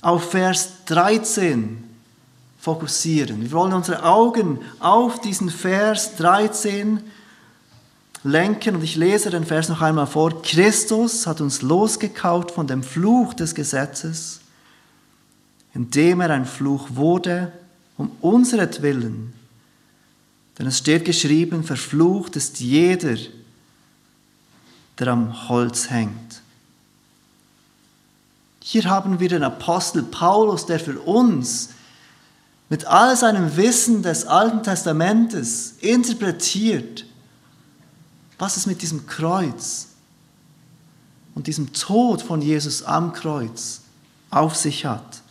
auf 0.01 0.31
Vers 0.31 0.85
13 0.85 1.84
fokussieren. 2.65 3.41
Wir 3.41 3.51
wollen 3.51 3.73
unsere 3.73 4.03
Augen 4.03 4.59
auf 4.79 5.21
diesen 5.21 5.51
Vers 5.51 6.15
13 6.15 6.99
lenken 8.23 8.77
und 8.77 8.83
ich 8.83 8.95
lese 8.95 9.29
den 9.29 9.45
Vers 9.45 9.69
noch 9.69 9.81
einmal 9.81 10.07
vor. 10.07 10.41
Christus 10.41 11.27
hat 11.27 11.41
uns 11.41 11.61
losgekauft 11.61 12.49
von 12.49 12.65
dem 12.65 12.81
Fluch 12.81 13.35
des 13.35 13.53
Gesetzes, 13.53 14.39
indem 15.75 16.21
er 16.21 16.31
ein 16.31 16.45
Fluch 16.45 16.87
wurde, 16.95 17.51
um 17.97 18.09
unseretwillen. 18.21 19.33
Denn 20.57 20.65
es 20.65 20.79
steht 20.79 21.05
geschrieben, 21.05 21.63
verflucht 21.63 22.35
ist 22.35 22.59
jeder, 22.61 23.15
der 24.97 25.09
am 25.09 25.49
Holz 25.49 25.91
hängt. 25.91 26.41
Hier 28.59 28.85
haben 28.85 29.19
wir 29.19 29.29
den 29.29 29.43
Apostel 29.43 30.01
Paulus, 30.01 30.65
der 30.65 30.79
für 30.79 30.99
uns 30.99 31.74
mit 32.69 32.85
all 32.85 33.15
seinem 33.15 33.55
Wissen 33.57 34.01
des 34.01 34.25
Alten 34.25 34.63
Testamentes 34.63 35.75
interpretiert, 35.81 37.05
was 38.37 38.57
es 38.57 38.65
mit 38.65 38.81
diesem 38.81 39.05
Kreuz 39.05 39.87
und 41.35 41.47
diesem 41.47 41.73
Tod 41.73 42.21
von 42.21 42.41
Jesus 42.41 42.83
am 42.83 43.13
Kreuz 43.13 43.81
auf 44.31 44.55
sich 44.55 44.85
hat. 44.85 45.21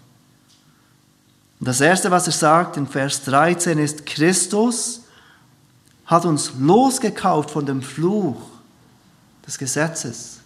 Und 1.58 1.68
das 1.68 1.80
Erste, 1.80 2.10
was 2.10 2.26
er 2.26 2.32
sagt 2.32 2.76
in 2.76 2.86
Vers 2.86 3.24
13 3.24 3.78
ist, 3.78 4.06
Christus 4.06 5.00
hat 6.06 6.24
uns 6.24 6.52
losgekauft 6.58 7.50
von 7.50 7.66
dem 7.66 7.82
Fluch 7.82 8.40
des 9.46 9.58
Gesetzes. 9.58 10.40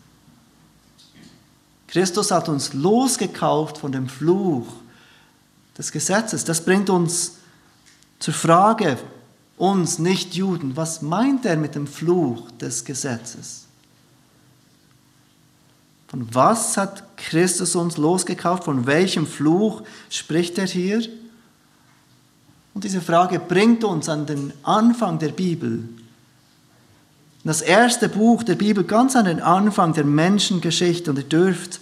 Christus 1.88 2.30
hat 2.30 2.48
uns 2.48 2.72
losgekauft 2.72 3.78
von 3.78 3.92
dem 3.92 4.08
Fluch 4.08 4.66
des 5.78 5.92
Gesetzes. 5.92 6.44
Das 6.44 6.64
bringt 6.64 6.90
uns 6.90 7.36
zur 8.18 8.34
Frage, 8.34 8.98
uns 9.56 9.98
Nicht-Juden, 9.98 10.76
was 10.76 11.02
meint 11.02 11.46
er 11.46 11.56
mit 11.56 11.74
dem 11.74 11.86
Fluch 11.86 12.50
des 12.52 12.84
Gesetzes? 12.84 13.64
Von 16.08 16.26
was 16.34 16.76
hat 16.76 17.16
Christus 17.16 17.76
uns 17.76 17.96
losgekauft? 17.96 18.64
Von 18.64 18.86
welchem 18.86 19.26
Fluch 19.26 19.82
spricht 20.08 20.58
er 20.58 20.66
hier? 20.66 21.02
Und 22.72 22.84
diese 22.84 23.00
Frage 23.00 23.38
bringt 23.38 23.84
uns 23.84 24.08
an 24.08 24.24
den 24.24 24.52
Anfang 24.62 25.18
der 25.18 25.30
Bibel. 25.30 25.86
Das 27.44 27.60
erste 27.60 28.08
Buch 28.08 28.42
der 28.42 28.54
Bibel, 28.54 28.84
ganz 28.84 29.16
an 29.16 29.26
den 29.26 29.40
Anfang 29.40 29.92
der 29.92 30.04
Menschengeschichte. 30.04 31.10
Und 31.10 31.18
ihr 31.18 31.24
dürft 31.24 31.80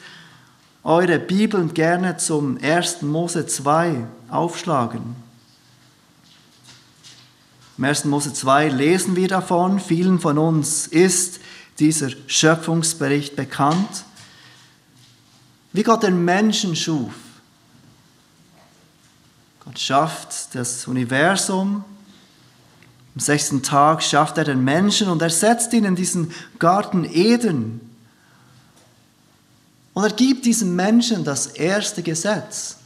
eure 0.87 1.19
Bibeln 1.19 1.75
gerne 1.75 2.17
zum 2.17 2.59
1. 2.63 3.03
Mose 3.03 3.45
2 3.45 4.07
aufschlagen. 4.31 5.17
Im 7.77 7.85
1. 7.85 8.05
Mose 8.05 8.33
2 8.33 8.69
lesen 8.69 9.17
wir 9.17 9.27
davon, 9.27 9.81
vielen 9.81 10.21
von 10.21 10.39
uns 10.39 10.87
ist 10.87 11.41
dieser 11.81 12.11
Schöpfungsbericht 12.29 13.35
bekannt, 13.35 14.05
wie 15.73 15.83
Gott 15.83 16.05
den 16.05 16.25
Menschen 16.25 16.77
schuf. 16.77 17.13
Gott 19.65 19.81
schafft 19.81 20.55
das 20.55 20.87
Universum, 20.87 21.85
am 23.17 23.21
sechsten 23.21 23.65
Tag 23.65 24.05
schafft 24.05 24.39
er 24.39 24.45
den 24.45 24.63
Menschen 24.63 25.09
und 25.09 25.21
er 25.21 25.31
setzt 25.31 25.73
ihn 25.73 25.85
in 25.85 25.97
diesen 25.97 26.31
Garten 26.61 27.05
Eden. 27.05 27.86
Und 29.97 30.05
er 30.05 30.11
gibt 30.11 30.45
diesem 30.45 30.77
Menschen 30.77 31.25
das 31.25 31.47
erste 31.47 32.03
Gesetz. 32.03 32.77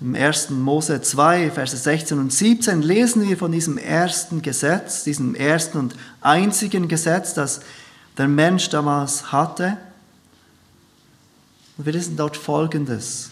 Im 0.00 0.14
1. 0.14 0.48
Mose 0.48 1.02
2, 1.02 1.50
Verse 1.50 1.76
16 1.76 2.18
und 2.18 2.32
17 2.32 2.80
lesen 2.80 3.28
wir 3.28 3.36
von 3.36 3.52
diesem 3.52 3.76
ersten 3.76 4.40
Gesetz, 4.40 5.04
diesem 5.04 5.34
ersten 5.34 5.76
und 5.76 5.94
einzigen 6.22 6.88
Gesetz, 6.88 7.34
das 7.34 7.60
der 8.16 8.28
Mensch 8.28 8.70
damals 8.70 9.30
hatte. 9.30 9.76
Und 11.76 11.84
wir 11.84 11.92
lesen 11.92 12.16
dort 12.16 12.38
Folgendes. 12.38 13.28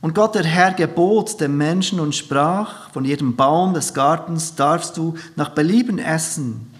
Und 0.00 0.16
Gott 0.16 0.34
der 0.34 0.42
Herr 0.42 0.72
gebot 0.72 1.40
dem 1.40 1.56
Menschen 1.56 2.00
und 2.00 2.16
sprach, 2.16 2.90
von 2.90 3.04
jedem 3.04 3.36
Baum 3.36 3.74
des 3.74 3.94
Gartens 3.94 4.56
darfst 4.56 4.96
du 4.96 5.14
nach 5.36 5.50
Belieben 5.50 6.00
essen, 6.00 6.71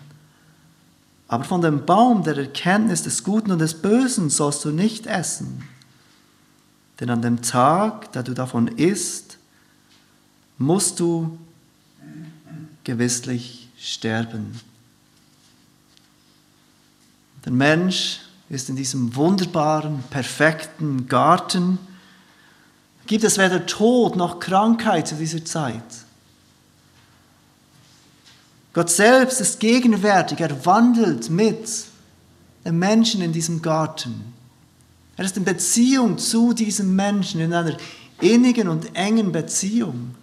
aber 1.33 1.45
von 1.45 1.63
dem 1.63 1.87
Baum 1.87 2.25
der 2.25 2.37
Erkenntnis 2.37 3.05
des 3.05 3.25
Guten 3.25 3.53
und 3.53 3.59
des 3.59 3.81
Bösen 3.81 4.29
sollst 4.29 4.67
du 4.67 4.71
nicht 4.71 5.07
essen. 5.07 5.67
Denn 7.01 7.09
an 7.09 7.23
dem 7.23 7.41
Tag, 7.41 8.13
da 8.13 8.23
du 8.23 8.35
davon 8.35 8.69
isst, 8.69 9.39
musst 10.59 11.01
du 11.01 11.39
gewisslich 12.85 13.71
sterben. 13.79 14.61
Der 17.47 17.53
Mensch 17.53 18.21
ist 18.51 18.69
in 18.69 18.77
diesem 18.77 19.17
wunderbaren, 19.17 20.05
perfekten 20.11 21.09
Garten. 21.09 21.79
Gibt 23.07 23.25
es 23.25 23.39
weder 23.39 23.65
Tod 23.65 24.17
noch 24.17 24.39
Krankheit 24.39 25.09
zu 25.09 25.15
dieser 25.15 25.43
Zeit. 25.43 26.02
Gott 28.73 28.91
selbst 28.91 29.41
ist 29.41 29.61
gegenwärtig, 29.61 30.41
er 30.41 30.65
wandelt 30.65 31.29
mit 31.29 31.69
den 32.65 32.79
Menschen 32.79 33.21
in 33.21 33.33
diesem 33.33 33.61
Garten. 33.61 34.33
Er 35.17 35.25
ist 35.25 35.37
in 35.37 35.45
Beziehung 35.45 36.17
zu 36.17 36.53
diesem 36.53 36.97
Menschen, 36.97 37.41
in 37.41 37.53
einer 37.53 37.77
innigen 38.21 38.69
und 38.69 38.95
engen 38.97 39.33
Beziehung. 39.33 40.15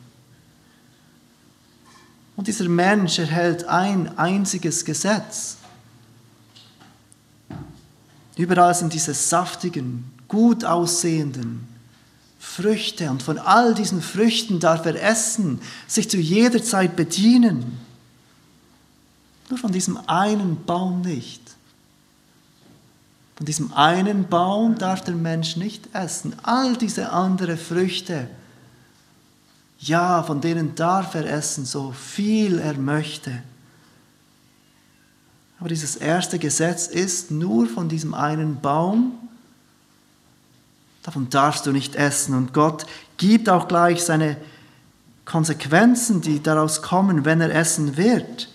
Und 2.35 2.47
dieser 2.47 2.69
Mensch 2.69 3.19
erhält 3.19 3.65
ein 3.65 4.17
einziges 4.17 4.83
Gesetz. 4.85 5.57
Überall 8.37 8.73
sind 8.73 8.93
diese 8.93 9.13
saftigen, 9.13 10.11
gut 10.29 10.63
aussehenden 10.63 11.67
Früchte 12.39 13.11
und 13.11 13.21
von 13.21 13.37
all 13.37 13.73
diesen 13.73 14.01
Früchten 14.01 14.61
darf 14.61 14.85
er 14.85 14.95
essen, 15.03 15.59
sich 15.87 16.09
zu 16.09 16.17
jeder 16.17 16.63
Zeit 16.63 16.95
bedienen. 16.95 17.77
Nur 19.49 19.57
von 19.57 19.71
diesem 19.71 19.97
einen 20.07 20.63
Baum 20.65 21.01
nicht. 21.01 21.41
Von 23.35 23.45
diesem 23.45 23.73
einen 23.73 24.27
Baum 24.27 24.77
darf 24.77 25.01
der 25.03 25.15
Mensch 25.15 25.55
nicht 25.55 25.93
essen. 25.93 26.35
All 26.43 26.75
diese 26.75 27.11
anderen 27.11 27.57
Früchte, 27.57 28.27
ja, 29.79 30.23
von 30.23 30.41
denen 30.41 30.75
darf 30.75 31.15
er 31.15 31.25
essen, 31.25 31.65
so 31.65 31.91
viel 31.93 32.59
er 32.59 32.73
möchte. 32.73 33.31
Aber 35.59 35.69
dieses 35.69 35.95
erste 35.95 36.37
Gesetz 36.37 36.87
ist 36.87 37.31
nur 37.31 37.67
von 37.67 37.89
diesem 37.89 38.13
einen 38.13 38.61
Baum. 38.61 39.13
Davon 41.03 41.29
darfst 41.29 41.65
du 41.65 41.71
nicht 41.71 41.95
essen. 41.95 42.35
Und 42.35 42.53
Gott 42.53 42.85
gibt 43.17 43.49
auch 43.49 43.67
gleich 43.67 44.03
seine 44.03 44.37
Konsequenzen, 45.25 46.21
die 46.21 46.43
daraus 46.43 46.81
kommen, 46.81 47.25
wenn 47.25 47.41
er 47.41 47.53
essen 47.53 47.97
wird. 47.97 48.49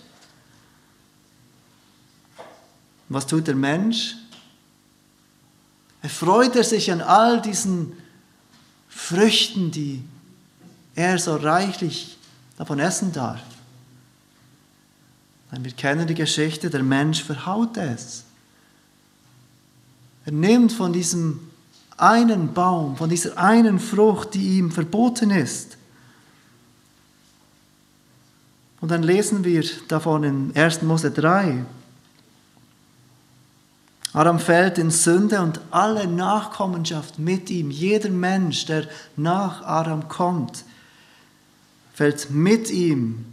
Was 3.09 3.27
tut 3.27 3.47
der 3.47 3.55
Mensch? 3.55 4.15
Erfreut 6.01 6.55
er 6.55 6.63
sich 6.63 6.91
an 6.91 7.01
all 7.01 7.41
diesen 7.41 7.93
Früchten, 8.89 9.71
die 9.71 10.03
er 10.95 11.17
so 11.19 11.35
reichlich 11.35 12.17
davon 12.57 12.79
essen 12.79 13.11
darf? 13.11 13.41
wir 15.57 15.71
kennen 15.71 16.05
die 16.05 16.15
Geschichte, 16.15 16.69
der 16.69 16.83
Mensch 16.83 17.23
verhaut 17.23 17.77
es. 17.77 18.25
Er 20.25 20.33
nimmt 20.33 20.73
von 20.73 20.91
diesem 20.91 21.39
einen 21.97 22.53
Baum, 22.53 22.97
von 22.97 23.09
dieser 23.09 23.37
einen 23.37 23.79
Frucht, 23.79 24.33
die 24.33 24.57
ihm 24.57 24.71
verboten 24.71 25.31
ist. 25.31 25.77
Und 28.81 28.91
dann 28.91 29.03
lesen 29.03 29.45
wir 29.45 29.63
davon 29.87 30.23
in 30.23 30.55
1. 30.55 30.81
Mose 30.81 31.11
3. 31.11 31.63
Adam 34.15 34.39
fällt 34.39 34.77
in 34.77 34.91
Sünde 34.91 35.41
und 35.41 35.59
alle 35.71 36.07
Nachkommenschaft 36.07 37.19
mit 37.19 37.49
ihm, 37.49 37.69
jeder 37.69 38.09
Mensch, 38.09 38.65
der 38.65 38.87
nach 39.17 39.61
Adam 39.63 40.07
kommt, 40.07 40.63
fällt 41.93 42.31
mit 42.31 42.69
ihm. 42.69 43.25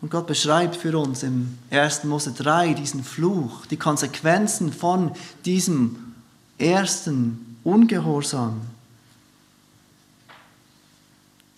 Und 0.00 0.12
Gott 0.12 0.28
beschreibt 0.28 0.76
für 0.76 0.96
uns 0.96 1.24
im 1.24 1.58
1. 1.70 2.04
Mose 2.04 2.30
3 2.30 2.74
diesen 2.74 3.02
Fluch, 3.02 3.66
die 3.66 3.76
Konsequenzen 3.76 4.72
von 4.72 5.10
diesem 5.44 6.14
ersten 6.56 7.58
Ungehorsam. 7.64 8.60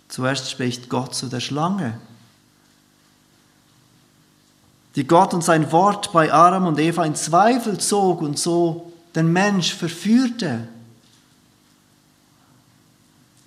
Zuerst 0.09 0.51
spricht 0.51 0.89
Gott 0.89 1.15
zu 1.15 1.27
der 1.27 1.41
Schlange 1.41 1.99
die 4.94 5.07
Gott 5.07 5.33
und 5.33 5.42
sein 5.42 5.72
Wort 5.72 6.12
bei 6.12 6.33
Adam 6.33 6.66
und 6.66 6.78
Eva 6.78 7.05
in 7.05 7.14
Zweifel 7.14 7.78
zog 7.78 8.20
und 8.20 8.38
so 8.38 8.92
den 9.14 9.33
Mensch 9.33 9.74
verführte. 9.74 10.68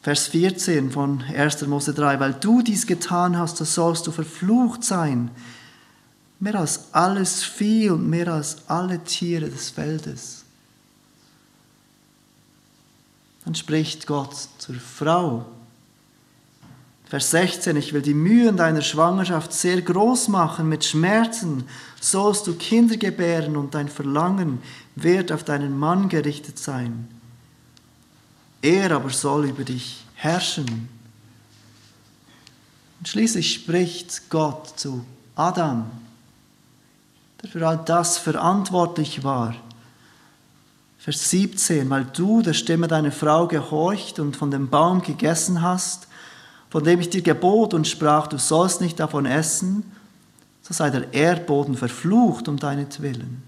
Vers 0.01 0.27
14 0.27 0.91
von 0.91 1.23
1. 1.23 1.65
Mose 1.67 1.93
3, 1.93 2.19
weil 2.19 2.33
du 2.33 2.61
dies 2.61 2.85
getan 2.85 3.37
hast, 3.37 3.57
so 3.57 3.65
sollst 3.65 4.05
du 4.05 4.11
verflucht 4.11 4.83
sein, 4.83 5.31
mehr 6.39 6.55
als 6.55 6.93
alles 6.93 7.43
Vieh 7.43 7.89
und 7.89 8.07
mehr 8.07 8.27
als 8.27 8.57
alle 8.67 9.03
Tiere 9.03 9.49
des 9.49 9.71
Feldes. 9.71 10.43
Dann 13.45 13.55
spricht 13.55 14.05
Gott 14.05 14.35
zur 14.57 14.75
Frau, 14.75 15.45
Vers 17.07 17.29
16, 17.31 17.75
ich 17.77 17.93
will 17.93 18.01
die 18.01 18.15
Mühen 18.15 18.57
deiner 18.57 18.81
Schwangerschaft 18.81 19.53
sehr 19.53 19.81
groß 19.81 20.27
machen, 20.29 20.67
mit 20.67 20.83
Schmerzen 20.83 21.65
sollst 22.01 22.47
du 22.47 22.55
Kinder 22.55 22.97
gebären 22.97 23.57
und 23.57 23.75
dein 23.75 23.89
Verlangen 23.89 24.59
wird 24.95 25.31
auf 25.31 25.43
deinen 25.43 25.77
Mann 25.77 26.09
gerichtet 26.09 26.57
sein. 26.57 27.07
Er 28.61 28.91
aber 28.91 29.11
soll 29.11 29.45
über 29.45 29.63
dich 29.63 30.03
herrschen. 30.15 30.89
Und 32.99 33.07
schließlich 33.07 33.53
spricht 33.53 34.29
Gott 34.31 34.79
zu 34.79 35.05
Adam, 35.35 35.91
der 37.43 37.49
für 37.51 37.67
all 37.67 37.77
das 37.85 38.17
verantwortlich 38.17 39.23
war. 39.23 39.55
Vers 40.97 41.29
17, 41.29 41.87
weil 41.91 42.05
du 42.05 42.41
der 42.41 42.53
Stimme 42.53 42.87
deiner 42.87 43.11
Frau 43.11 43.47
gehorcht 43.47 44.17
und 44.17 44.35
von 44.35 44.49
dem 44.49 44.69
Baum 44.69 45.03
gegessen 45.03 45.61
hast, 45.61 46.07
von 46.75 46.83
dem 46.83 46.99
ich 46.99 47.09
dir 47.09 47.21
gebot 47.21 47.73
und 47.73 47.87
sprach, 47.87 48.27
du 48.27 48.37
sollst 48.37 48.81
nicht 48.81 48.99
davon 48.99 49.25
essen, 49.25 49.89
so 50.61 50.73
sei 50.73 50.89
der 50.89 51.13
Erdboden 51.13 51.77
verflucht 51.77 52.49
um 52.49 52.59
deinetwillen. 52.59 53.41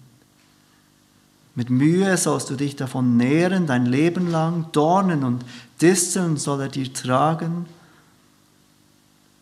Mit 1.54 1.70
Mühe 1.70 2.16
sollst 2.16 2.50
du 2.50 2.56
dich 2.56 2.78
davon 2.78 3.18
nähren, 3.18 3.68
dein 3.68 3.86
Leben 3.86 4.32
lang, 4.32 4.68
Dornen 4.72 5.26
und 5.26 5.44
Disteln 5.82 6.38
soll 6.38 6.62
er 6.62 6.70
dir 6.70 6.94
tragen, 6.94 7.66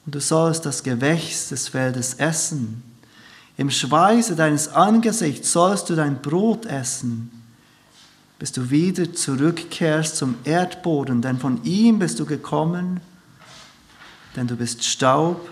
und 0.07 0.15
du 0.15 0.19
sollst 0.19 0.65
das 0.65 0.81
Gewächs 0.81 1.49
des 1.49 1.67
Feldes 1.67 2.15
essen. 2.15 2.81
Im 3.55 3.69
Schweiße 3.69 4.35
deines 4.35 4.69
Angesichts 4.69 5.51
sollst 5.51 5.91
du 5.91 5.95
dein 5.95 6.23
Brot 6.23 6.65
essen, 6.65 7.29
bis 8.39 8.51
du 8.51 8.71
wieder 8.71 9.13
zurückkehrst 9.13 10.15
zum 10.15 10.37
Erdboden, 10.43 11.21
denn 11.21 11.37
von 11.37 11.63
ihm 11.63 11.99
bist 11.99 12.19
du 12.19 12.25
gekommen, 12.25 12.99
denn 14.35 14.47
du 14.47 14.55
bist 14.55 14.83
Staub 14.83 15.49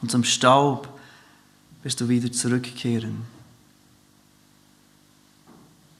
und 0.00 0.10
zum 0.10 0.24
Staub 0.24 0.88
wirst 1.82 2.00
du 2.00 2.08
wieder 2.08 2.30
zurückkehren. 2.30 3.24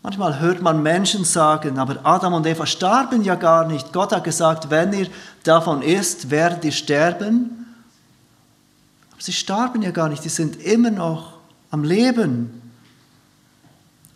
Manchmal 0.03 0.41
hört 0.41 0.61
man 0.61 0.83
Menschen 0.83 1.25
sagen, 1.25 1.79
aber 1.79 2.05
Adam 2.05 2.35
und 2.35 2.47
Eva 2.47 2.67
starben 2.67 3.23
ja 3.23 3.37
gar 3.37 3.67
nicht. 3.67 3.93
Gott 3.93 4.13
hat 4.13 4.25
gesagt, 4.25 4.69
wenn 4.69 4.93
ihr 4.93 5.09
davon 5.45 5.81
isst, 5.81 6.31
werdet 6.31 6.65
ihr 6.65 6.73
sterben. 6.73 7.67
Aber 9.13 9.23
sie 9.23 9.33
starben 9.33 9.83
ja 9.83 9.93
gar 9.93 10.09
nicht, 10.09 10.25
die 10.25 10.29
sind 10.29 10.57
immer 10.57 10.91
noch 10.91 11.35
am 11.71 11.85
Leben. 11.85 12.73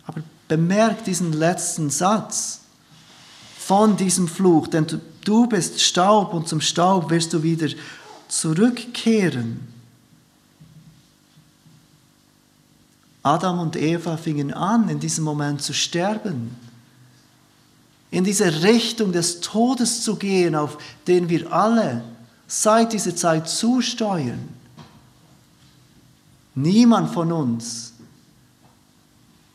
Aber 0.05 0.21
bemerkt 0.49 1.07
diesen 1.07 1.31
letzten 1.31 1.89
Satz 1.89 2.61
von 3.67 3.97
diesem 3.97 4.29
Fluch, 4.29 4.69
denn 4.69 4.87
du 5.25 5.45
bist 5.45 5.81
Staub 5.81 6.33
und 6.33 6.47
zum 6.47 6.61
Staub 6.61 7.09
wirst 7.09 7.33
du 7.33 7.43
wieder 7.43 7.67
zurückkehren. 8.29 9.59
Adam 13.23 13.59
und 13.59 13.75
Eva 13.75 14.15
fingen 14.15 14.53
an, 14.53 14.87
in 14.87 15.01
diesem 15.01 15.25
Moment 15.25 15.61
zu 15.61 15.73
sterben, 15.73 16.55
in 18.09 18.23
diese 18.23 18.63
Richtung 18.63 19.11
des 19.11 19.41
Todes 19.41 20.01
zu 20.01 20.15
gehen, 20.15 20.55
auf 20.55 20.77
den 21.05 21.27
wir 21.27 21.51
alle 21.51 22.05
seit 22.47 22.93
dieser 22.93 23.17
Zeit 23.17 23.49
zusteuern. 23.49 24.47
Niemand 26.55 27.13
von 27.13 27.33
uns 27.33 27.91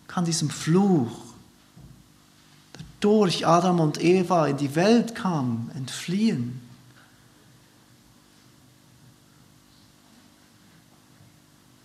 kann 0.06 0.26
diesem 0.26 0.50
Fluch, 0.50 1.31
durch 3.02 3.46
Adam 3.46 3.80
und 3.80 4.02
Eva 4.02 4.46
in 4.46 4.56
die 4.56 4.74
Welt 4.74 5.14
kam, 5.14 5.70
entfliehen. 5.74 6.60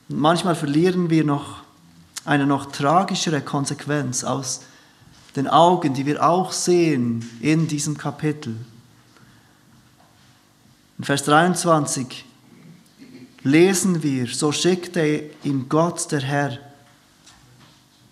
Und 0.10 0.20
manchmal 0.20 0.56
verlieren 0.56 1.10
wir 1.10 1.24
noch 1.24 1.62
eine 2.24 2.46
noch 2.46 2.72
tragischere 2.72 3.42
Konsequenz 3.42 4.24
aus 4.24 4.62
den 5.36 5.48
Augen, 5.48 5.94
die 5.94 6.06
wir 6.06 6.24
auch 6.24 6.52
sehen 6.52 7.28
in 7.42 7.68
diesem 7.68 7.98
Kapitel. 7.98 8.56
In 10.98 11.04
Vers 11.04 11.24
23 11.24 12.26
lesen 13.44 14.04
wir, 14.04 14.28
so 14.28 14.52
schickte 14.52 15.30
ihm 15.44 15.70
Gott, 15.70 16.12
der 16.12 16.22
Herr, 16.22 16.58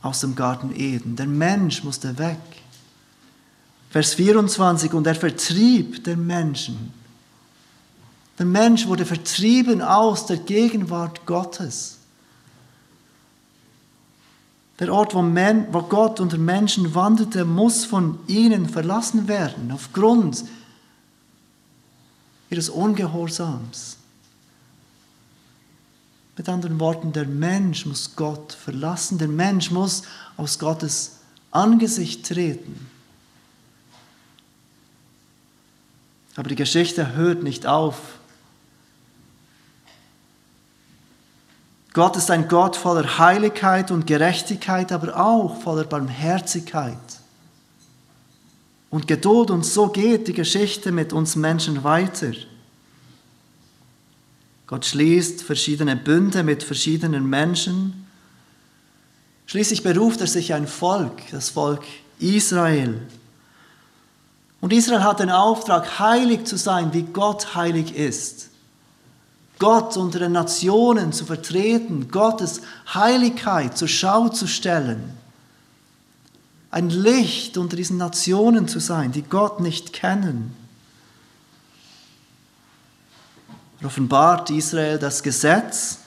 aus 0.01 0.21
dem 0.21 0.35
Garten 0.35 0.73
Eden. 0.75 1.15
Der 1.15 1.25
Mensch 1.25 1.83
musste 1.83 2.17
weg. 2.19 2.37
Vers 3.95 4.15
24, 4.15 4.91
und 4.91 5.07
er 5.07 5.15
vertrieb 5.15 6.03
den 6.03 6.27
Menschen. 6.27 6.91
Der 8.37 8.45
Mensch 8.45 8.87
wurde 8.87 9.05
vertrieben 9.05 9.81
aus 9.81 10.25
der 10.25 10.35
Gegenwart 10.35 11.25
Gottes. 11.25 11.99
Der 14.79 14.93
Ort, 14.93 15.15
wo, 15.15 15.21
Men, 15.21 15.67
wo 15.71 15.81
Gott 15.83 16.19
unter 16.19 16.37
Menschen 16.37 16.93
wandelte, 16.93 17.45
muss 17.45 17.85
von 17.85 18.19
ihnen 18.27 18.67
verlassen 18.67 19.29
werden, 19.29 19.71
aufgrund 19.71 20.43
ihres 22.49 22.67
Ungehorsams. 22.67 23.95
Mit 26.35 26.49
anderen 26.49 26.81
Worten, 26.81 27.13
der 27.13 27.27
Mensch 27.27 27.85
muss 27.85 28.13
Gott 28.13 28.51
verlassen, 28.51 29.19
der 29.19 29.29
Mensch 29.29 29.71
muss 29.71 30.03
aus 30.35 30.59
Gottes 30.59 31.19
Angesicht 31.51 32.25
treten. 32.25 32.93
Aber 36.35 36.49
die 36.49 36.55
Geschichte 36.55 37.15
hört 37.15 37.43
nicht 37.43 37.65
auf 37.65 38.19
Gott 41.95 42.17
ist 42.17 42.29
ein 42.29 42.49
Gott 42.49 42.75
voller 42.75 43.19
Heiligkeit 43.19 43.89
und 43.89 44.05
Gerechtigkeit, 44.05 44.91
aber 44.91 45.17
auch 45.17 45.61
voller 45.61 45.85
Barmherzigkeit 45.85 46.97
und 48.89 49.07
Geduld. 49.07 49.49
Und 49.49 49.65
so 49.65 49.87
geht 49.87 50.27
die 50.27 50.33
Geschichte 50.33 50.91
mit 50.91 51.13
uns 51.13 51.37
Menschen 51.37 51.85
weiter. 51.85 52.33
Gott 54.67 54.85
schließt 54.85 55.41
verschiedene 55.41 55.95
Bünde 55.95 56.43
mit 56.43 56.63
verschiedenen 56.63 57.29
Menschen. 57.29 58.05
Schließlich 59.45 59.81
beruft 59.81 60.19
er 60.19 60.27
sich 60.27 60.53
ein 60.53 60.67
Volk, 60.67 61.21
das 61.31 61.51
Volk 61.51 61.83
Israel. 62.19 62.99
Und 64.61 64.73
Israel 64.73 65.03
hat 65.03 65.19
den 65.19 65.29
Auftrag, 65.29 65.99
heilig 65.99 66.45
zu 66.45 66.57
sein, 66.57 66.93
wie 66.93 67.03
Gott 67.03 67.55
heilig 67.55 67.95
ist. 67.95 68.49
Gott 69.59 69.95
unter 69.95 70.19
den 70.19 70.33
Nationen 70.33 71.13
zu 71.13 71.25
vertreten, 71.25 72.09
Gottes 72.09 72.61
Heiligkeit 72.93 73.77
zur 73.77 73.87
Schau 73.87 74.29
zu 74.29 74.47
stellen, 74.47 75.13
ein 76.71 76.89
Licht 76.89 77.57
unter 77.57 77.77
diesen 77.77 77.97
Nationen 77.97 78.67
zu 78.67 78.79
sein, 78.79 79.13
die 79.13 79.21
Gott 79.21 79.61
nicht 79.61 79.93
kennen. 79.93 80.53
Er 83.79 83.87
offenbart 83.87 84.49
Israel 84.49 84.99
das 84.99 85.23
Gesetz 85.23 85.99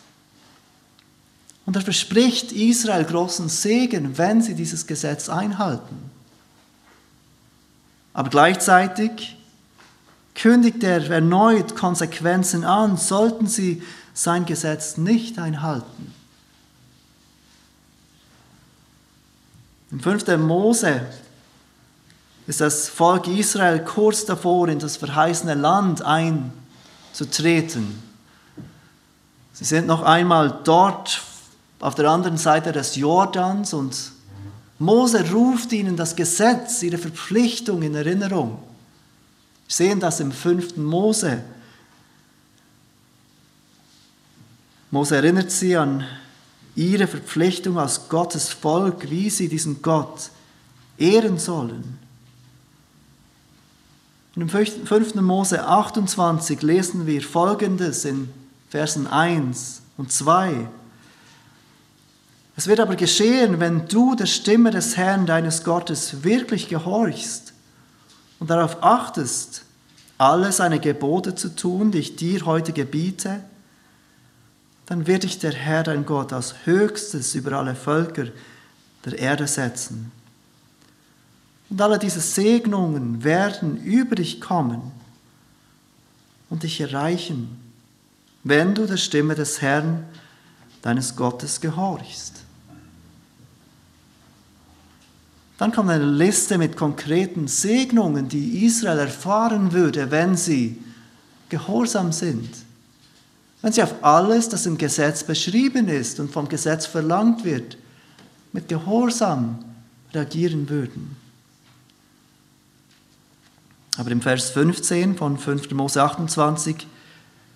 und 1.65 1.77
er 1.77 1.83
verspricht 1.83 2.53
Israel 2.53 3.05
großen 3.05 3.49
Segen, 3.49 4.19
wenn 4.19 4.43
sie 4.43 4.55
dieses 4.55 4.87
Gesetz 4.87 5.29
einhalten. 5.31 6.11
Aber 8.13 8.31
gleichzeitig 8.31 9.37
kündigt 10.35 10.83
er 10.83 11.11
erneut 11.11 11.77
Konsequenzen 11.77 12.65
an, 12.65 12.97
sollten 12.97 13.47
sie 13.47 13.83
sein 14.15 14.47
Gesetz 14.47 14.97
nicht 14.97 15.39
einhalten. 15.39 16.15
Im 19.91 20.01
5. 20.01 20.27
Mose 20.39 21.01
ist 22.47 22.61
das 22.61 22.89
Volk 22.89 23.27
Israel 23.27 23.85
kurz 23.85 24.25
davor, 24.25 24.69
in 24.69 24.79
das 24.79 24.97
verheißene 24.97 25.55
Land 25.55 26.03
einzutreten. 26.03 28.03
Sie 29.53 29.65
sind 29.65 29.87
noch 29.87 30.03
einmal 30.03 30.61
dort 30.65 31.23
auf 31.81 31.95
der 31.95 32.11
anderen 32.11 32.39
Seite 32.39 32.73
des 32.73 32.97
Jordans 32.97 33.73
und 33.73 34.13
Mose 34.79 35.31
ruft 35.33 35.73
ihnen 35.73 35.97
das 35.97 36.15
Gesetz, 36.15 36.83
ihre 36.83 36.99
Verpflichtung 36.99 37.83
in 37.83 37.95
Erinnerung. 37.95 38.59
Wir 39.67 39.75
sehen 39.75 40.01
das 40.01 40.21
im 40.21 40.31
fünften 40.31 40.85
Mose. 40.85 41.43
Mose 44.91 45.17
erinnert 45.17 45.51
sie 45.51 45.77
an 45.77 46.05
ihre 46.77 47.07
Verpflichtung 47.07 47.79
als 47.79 48.09
Gottes 48.09 48.51
Volk, 48.51 49.11
wie 49.11 49.29
sie 49.31 49.49
diesen 49.49 49.83
Gott 49.83 50.31
ehren 50.97 51.39
sollen. 51.39 51.99
Im 54.37 54.49
5. 54.49 55.17
Mose 55.17 55.67
28 55.67 56.63
lesen 56.63 57.07
wir 57.07 57.21
Folgendes 57.23 58.05
in 58.05 58.29
Versen 58.71 59.09
1 59.09 59.83
und 59.97 60.13
2. 60.13 60.69
Es 62.59 62.67
wird 62.67 62.81
aber 62.81 62.97
geschehen, 62.97 63.61
wenn 63.61 63.87
du 63.87 64.17
der 64.17 64.27
Stimme 64.27 64.73
des 64.73 64.97
Herrn 64.97 65.27
deines 65.27 65.63
Gottes 65.63 66.25
wirklich 66.25 66.69
gehorchst 66.69 67.53
und 68.41 68.51
darauf 68.51 68.83
achtest, 68.83 69.63
alle 70.19 70.51
seine 70.51 70.81
Gebote 70.81 71.37
zu 71.37 71.55
tun, 71.55 71.93
die 71.93 72.01
ich 72.01 72.17
dir 72.17 72.45
heute 72.47 72.73
gebiete, 72.73 73.45
dann 74.87 75.07
wird 75.07 75.23
dich 75.23 75.39
der 75.39 75.53
Herr 75.53 75.85
dein 75.85 76.05
Gott 76.05 76.33
als 76.33 76.67
höchstes 76.67 77.37
über 77.37 77.53
alle 77.53 77.77
Völker 77.77 78.27
der 79.05 79.17
Erde 79.17 79.47
setzen. 79.47 80.11
Und 81.71 81.81
alle 81.81 82.01
diese 82.01 82.21
Segnungen 82.21 83.23
werden 83.23 83.77
über 83.85 84.17
dich 84.17 84.41
kommen 84.41 84.91
und 86.51 86.65
dich 86.65 86.81
erreichen, 86.81 87.57
wenn 88.43 88.75
du 88.75 88.85
der 88.85 88.97
Stimme 88.97 89.37
des 89.37 89.63
Herrn 89.63 90.05
deines 90.83 91.15
Gottes 91.15 91.61
gehorchst. 91.61 92.48
Dann 95.59 95.73
kommt 95.73 95.91
eine 95.91 96.05
Liste 96.05 96.57
mit 96.57 96.77
konkreten 96.77 97.49
Segnungen, 97.49 98.29
die 98.29 98.65
Israel 98.65 99.01
erfahren 99.01 99.73
würde, 99.73 100.11
wenn 100.11 100.37
sie 100.37 100.81
gehorsam 101.49 102.13
sind. 102.13 102.49
Wenn 103.61 103.73
sie 103.73 103.83
auf 103.83 103.95
alles, 104.03 104.49
das 104.49 104.67
im 104.67 104.79
Gesetz 104.79 105.25
beschrieben 105.25 105.89
ist 105.89 106.21
und 106.21 106.31
vom 106.31 106.49
Gesetz 106.49 106.87
verlangt 106.87 107.45
wird, 107.45 107.77
mit 108.53 108.69
Gehorsam 108.69 109.59
reagieren 110.15 110.69
würden. 110.69 111.17
Aber 113.97 114.13
im 114.13 114.23
Vers 114.23 114.51
15 114.51 115.17
von 115.17 115.37
5. 115.37 115.73
Mose 115.73 116.01
28 116.01 116.87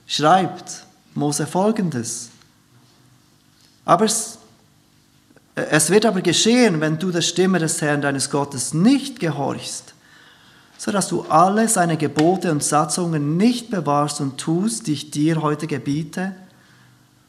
schreibt 0.08 0.86
Mose 1.14 1.46
folgendes. 1.46 2.30
Aber 3.84 4.08
es, 5.54 5.90
wird 5.90 6.06
aber 6.06 6.22
geschehen, 6.22 6.80
wenn 6.80 6.98
du 6.98 7.10
der 7.10 7.20
Stimme 7.20 7.58
des 7.58 7.80
Herrn 7.82 8.00
deines 8.00 8.30
Gottes 8.30 8.72
nicht 8.72 9.20
gehorchst, 9.20 9.94
sodass 10.78 11.08
du 11.08 11.22
alle 11.22 11.68
seine 11.68 11.96
Gebote 11.96 12.50
und 12.50 12.62
Satzungen 12.62 13.36
nicht 13.36 13.70
bewahrst 13.70 14.20
und 14.20 14.38
tust, 14.38 14.86
die 14.86 14.94
ich 14.94 15.10
dir 15.10 15.42
heute 15.42 15.66
gebiete, 15.66 16.34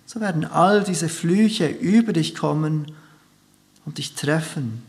so 0.05 0.21
werden 0.21 0.45
all 0.45 0.83
diese 0.83 1.09
Flüche 1.09 1.67
über 1.67 2.13
dich 2.13 2.35
kommen 2.35 2.91
und 3.85 3.97
dich 3.97 4.13
treffen. 4.15 4.83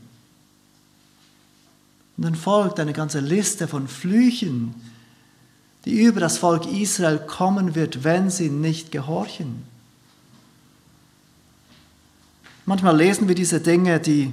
Und 2.16 2.24
dann 2.24 2.34
folgt 2.36 2.78
eine 2.78 2.92
ganze 2.92 3.20
Liste 3.20 3.66
von 3.66 3.88
Flüchen, 3.88 4.74
die 5.84 6.02
über 6.02 6.20
das 6.20 6.38
Volk 6.38 6.66
Israel 6.66 7.18
kommen 7.18 7.74
wird, 7.74 8.04
wenn 8.04 8.30
sie 8.30 8.48
nicht 8.48 8.92
gehorchen. 8.92 9.73
Manchmal 12.66 12.96
lesen 12.96 13.28
wir 13.28 13.34
diese 13.34 13.60
Dinge, 13.60 14.00
die 14.00 14.32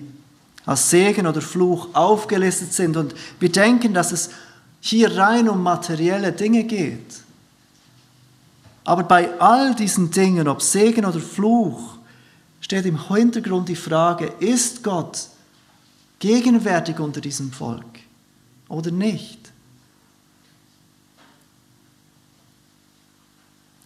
als 0.65 0.89
Segen 0.89 1.27
oder 1.27 1.41
Fluch 1.41 1.89
aufgelistet 1.93 2.73
sind 2.73 2.95
und 2.95 3.13
wir 3.39 3.51
denken, 3.51 3.93
dass 3.93 4.11
es 4.11 4.29
hier 4.79 5.17
rein 5.17 5.49
um 5.49 5.61
materielle 5.61 6.31
Dinge 6.31 6.63
geht. 6.63 7.21
Aber 8.83 9.03
bei 9.03 9.39
all 9.39 9.75
diesen 9.75 10.11
Dingen, 10.11 10.47
ob 10.47 10.61
Segen 10.61 11.05
oder 11.05 11.19
Fluch, 11.19 11.97
steht 12.61 12.85
im 12.85 13.07
Hintergrund 13.07 13.69
die 13.69 13.75
Frage, 13.75 14.27
ist 14.39 14.83
Gott 14.83 15.27
gegenwärtig 16.19 16.99
unter 16.99 17.21
diesem 17.21 17.51
Volk 17.51 17.99
oder 18.69 18.91
nicht? 18.91 19.51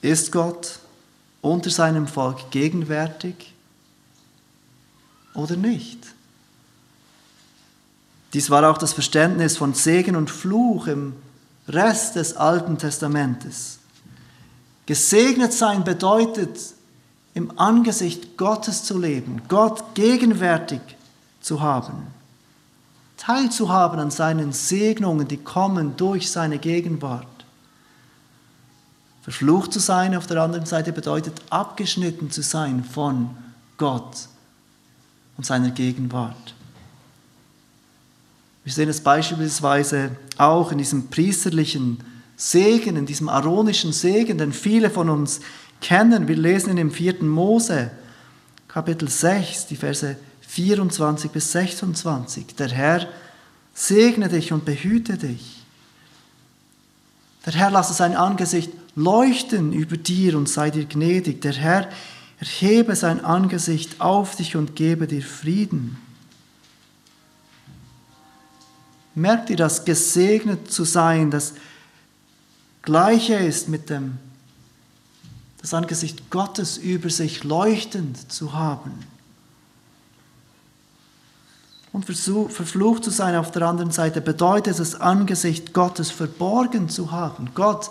Ist 0.02 0.32
Gott 0.32 0.80
unter 1.42 1.70
seinem 1.70 2.08
Volk 2.08 2.52
gegenwärtig 2.52 3.55
oder 5.36 5.56
nicht? 5.56 6.00
Dies 8.34 8.50
war 8.50 8.70
auch 8.70 8.78
das 8.78 8.94
Verständnis 8.94 9.58
von 9.58 9.74
Segen 9.74 10.16
und 10.16 10.30
Fluch 10.30 10.88
im 10.88 11.14
Rest 11.68 12.16
des 12.16 12.36
Alten 12.36 12.78
Testamentes. 12.78 13.80
Gesegnet 14.86 15.54
sein 15.54 15.84
bedeutet, 15.84 16.60
im 17.34 17.58
Angesicht 17.58 18.38
Gottes 18.38 18.84
zu 18.84 18.98
leben, 18.98 19.42
Gott 19.48 19.94
gegenwärtig 19.94 20.82
zu 21.42 21.62
haben, 21.62 22.08
teilzuhaben 23.18 24.00
an 24.00 24.12
seinen 24.12 24.54
Segnungen, 24.54 25.28
die 25.28 25.38
kommen 25.38 25.98
durch 25.98 26.30
seine 26.30 26.60
Gegenwart. 26.60 27.28
Verflucht 29.22 29.74
zu 29.74 29.80
sein 29.80 30.16
auf 30.16 30.28
der 30.28 30.42
anderen 30.42 30.66
Seite 30.66 30.94
bedeutet 30.94 31.42
abgeschnitten 31.50 32.32
zu 32.32 32.42
sein 32.42 32.84
von 32.84 33.32
Gott 33.78 34.30
und 35.38 35.46
seiner 35.46 35.72
Gegenwart. 35.72 36.56
Wir 38.64 38.74
sehen 38.74 38.90
es 38.90 39.02
beispielsweise 39.02 40.12
auch 40.38 40.72
in 40.72 40.80
diesem 40.80 41.08
priesterlichen 41.08 42.00
Segen, 42.36 42.96
in 42.96 43.06
diesem 43.06 43.30
aaronischen 43.30 43.94
Segen, 43.94 44.38
den 44.38 44.54
viele 44.54 44.90
von 44.90 45.10
uns 45.10 45.42
kennen. 45.82 46.28
Wir 46.28 46.36
lesen 46.36 46.72
in 46.72 46.78
dem 46.78 46.92
4. 46.92 47.24
Mose, 47.24 47.92
Kapitel 48.68 49.08
6, 49.08 49.68
die 49.68 49.76
Verse 49.76 50.18
24 50.42 51.32
bis 51.32 51.52
26. 51.52 52.56
Der 52.56 52.70
Herr 52.70 53.08
segne 53.74 54.30
dich 54.30 54.52
und 54.52 54.66
behüte 54.66 55.18
dich. 55.18 55.64
Der 57.46 57.54
Herr 57.54 57.70
lasse 57.70 57.94
sein 57.94 58.16
Angesicht 58.16 58.72
leuchten 58.96 59.74
über 59.74 59.98
dir 59.98 60.38
und 60.38 60.50
sei 60.50 60.72
dir 60.72 60.86
gnädig. 60.86 61.42
Der 61.42 61.54
Herr 61.54 61.90
erhebe 62.40 62.96
sein 62.96 63.24
Angesicht 63.24 64.02
auf 64.02 64.36
dich 64.36 64.56
und 64.56 64.76
gebe 64.76 65.08
dir 65.08 65.22
Frieden. 65.22 65.98
Merkt 69.16 69.50
ihr 69.50 69.56
das, 69.56 69.86
gesegnet 69.86 70.72
zu 70.72 70.84
sein, 70.84 71.32
das 71.32 71.54
Gleiche 72.82 73.36
ist 73.36 73.70
mit 73.70 73.90
dem, 73.90 74.18
das 75.62 75.74
Angesicht 75.74 76.30
Gottes 76.30 76.78
über 76.78 77.10
sich 77.10 77.44
leuchtend 77.44 78.32
zu 78.32 78.54
haben? 78.54 78.92
Und 81.94 82.04
verflucht 82.04 83.06
zu 83.06 83.10
sein 83.10 83.38
auf 83.38 83.52
der 83.52 83.62
anderen 83.62 83.92
Seite 83.92 84.20
bedeutet 84.20 84.78
das 84.78 85.00
Angesicht 85.00 85.72
Gottes 85.72 86.12
verborgen 86.12 86.90
zu 86.90 87.12
haben. 87.12 87.52
Gott 87.56 87.90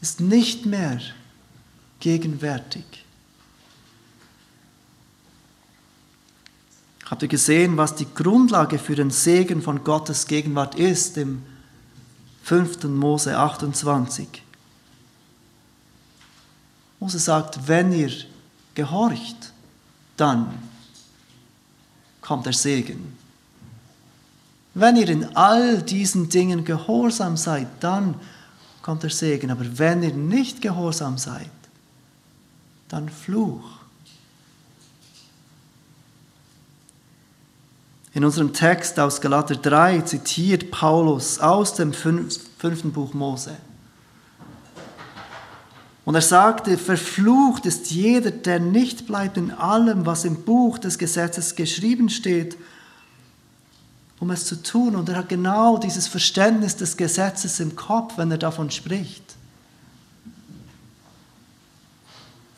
ist 0.00 0.20
nicht 0.20 0.66
mehr 0.66 1.00
gegenwärtig. 1.98 2.84
Habt 7.10 7.22
ihr 7.22 7.28
gesehen, 7.28 7.76
was 7.76 7.94
die 7.94 8.06
Grundlage 8.14 8.78
für 8.78 8.94
den 8.94 9.10
Segen 9.10 9.62
von 9.62 9.82
Gottes 9.82 10.26
Gegenwart 10.26 10.74
ist 10.74 11.16
im 11.16 11.42
5. 12.42 12.84
Mose 12.84 13.36
28? 13.36 14.42
Mose 17.00 17.18
sagt, 17.18 17.66
wenn 17.66 17.92
ihr 17.92 18.12
gehorcht, 18.74 19.52
dann 20.16 20.52
kommt 22.20 22.44
der 22.44 22.52
Segen. 22.52 23.16
Wenn 24.74 24.96
ihr 24.96 25.08
in 25.08 25.34
all 25.36 25.82
diesen 25.82 26.28
Dingen 26.28 26.64
gehorsam 26.64 27.36
seid, 27.36 27.68
dann 27.80 28.16
kommt 28.82 29.02
der 29.02 29.10
Segen. 29.10 29.50
Aber 29.50 29.64
wenn 29.78 30.02
ihr 30.02 30.12
nicht 30.12 30.60
gehorsam 30.60 31.16
seid, 31.16 31.50
dann 32.88 33.08
Fluch. 33.08 33.78
In 38.18 38.24
unserem 38.24 38.52
Text 38.52 38.98
aus 38.98 39.20
Galater 39.20 39.54
3 39.54 40.00
zitiert 40.00 40.72
Paulus 40.72 41.38
aus 41.38 41.74
dem 41.74 41.92
fünften 41.92 42.90
Buch 42.90 43.14
Mose. 43.14 43.56
Und 46.04 46.16
er 46.16 46.20
sagte, 46.20 46.76
verflucht 46.78 47.64
ist 47.64 47.92
jeder, 47.92 48.32
der 48.32 48.58
nicht 48.58 49.06
bleibt 49.06 49.36
in 49.36 49.52
allem, 49.52 50.04
was 50.04 50.24
im 50.24 50.42
Buch 50.42 50.78
des 50.80 50.98
Gesetzes 50.98 51.54
geschrieben 51.54 52.08
steht, 52.08 52.56
um 54.18 54.32
es 54.32 54.46
zu 54.46 54.60
tun. 54.64 54.96
Und 54.96 55.08
er 55.08 55.18
hat 55.18 55.28
genau 55.28 55.78
dieses 55.78 56.08
Verständnis 56.08 56.74
des 56.74 56.96
Gesetzes 56.96 57.60
im 57.60 57.76
Kopf, 57.76 58.14
wenn 58.18 58.32
er 58.32 58.38
davon 58.38 58.72
spricht. 58.72 59.36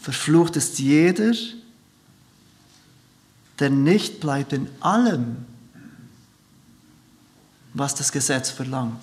Verflucht 0.00 0.56
ist 0.56 0.78
jeder, 0.78 1.34
der 3.58 3.68
nicht 3.68 4.20
bleibt 4.20 4.54
in 4.54 4.66
allem, 4.80 5.49
was 7.74 7.94
das 7.94 8.10
Gesetz 8.10 8.50
verlangt. 8.50 9.00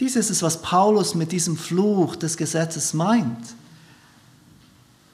Dies 0.00 0.14
ist 0.14 0.30
es, 0.30 0.42
was 0.42 0.62
Paulus 0.62 1.14
mit 1.14 1.32
diesem 1.32 1.56
Fluch 1.56 2.16
des 2.16 2.36
Gesetzes 2.36 2.94
meint. 2.94 3.54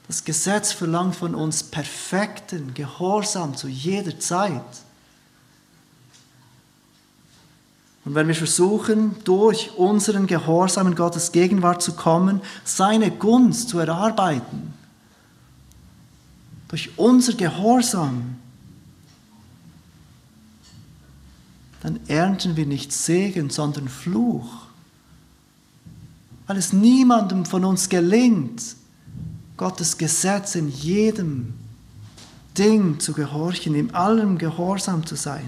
Das 0.07 0.23
Gesetz 0.23 0.71
verlangt 0.71 1.15
von 1.15 1.33
uns 1.33 1.63
perfekten 1.63 2.73
Gehorsam 2.75 3.55
zu 3.55 3.67
jeder 3.67 4.19
Zeit. 4.19 4.61
Und 8.05 8.13
wenn 8.13 8.27
wir 8.27 8.35
versuchen, 8.35 9.15
durch 9.23 9.71
unseren 9.77 10.27
Gehorsam 10.27 10.87
in 10.87 10.95
Gottes 10.95 11.31
Gegenwart 11.31 11.81
zu 11.81 11.93
kommen, 11.93 12.39
seine 12.63 13.09
Gunst 13.09 13.69
zu 13.69 13.79
erarbeiten, 13.79 14.73
durch 16.67 16.91
unser 16.97 17.33
Gehorsam, 17.33 18.34
dann 21.85 21.99
ernten 22.07 22.55
wir 22.55 22.65
nicht 22.65 22.91
Segen, 22.91 23.51
sondern 23.51 23.87
Fluch. 23.87 24.49
Weil 26.47 26.57
es 26.57 26.73
niemandem 26.73 27.45
von 27.45 27.63
uns 27.63 27.89
gelingt, 27.89 28.75
Gottes 29.55 29.95
Gesetz 29.95 30.55
in 30.55 30.67
jedem 30.67 31.53
Ding 32.57 32.99
zu 32.99 33.13
gehorchen, 33.13 33.75
in 33.75 33.93
allem 33.93 34.39
gehorsam 34.39 35.05
zu 35.05 35.15
sein. 35.15 35.47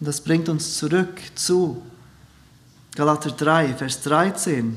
Und 0.00 0.08
das 0.08 0.22
bringt 0.22 0.48
uns 0.48 0.78
zurück 0.78 1.20
zu 1.34 1.82
Galater 2.94 3.32
3, 3.32 3.74
Vers 3.74 4.00
13 4.00 4.74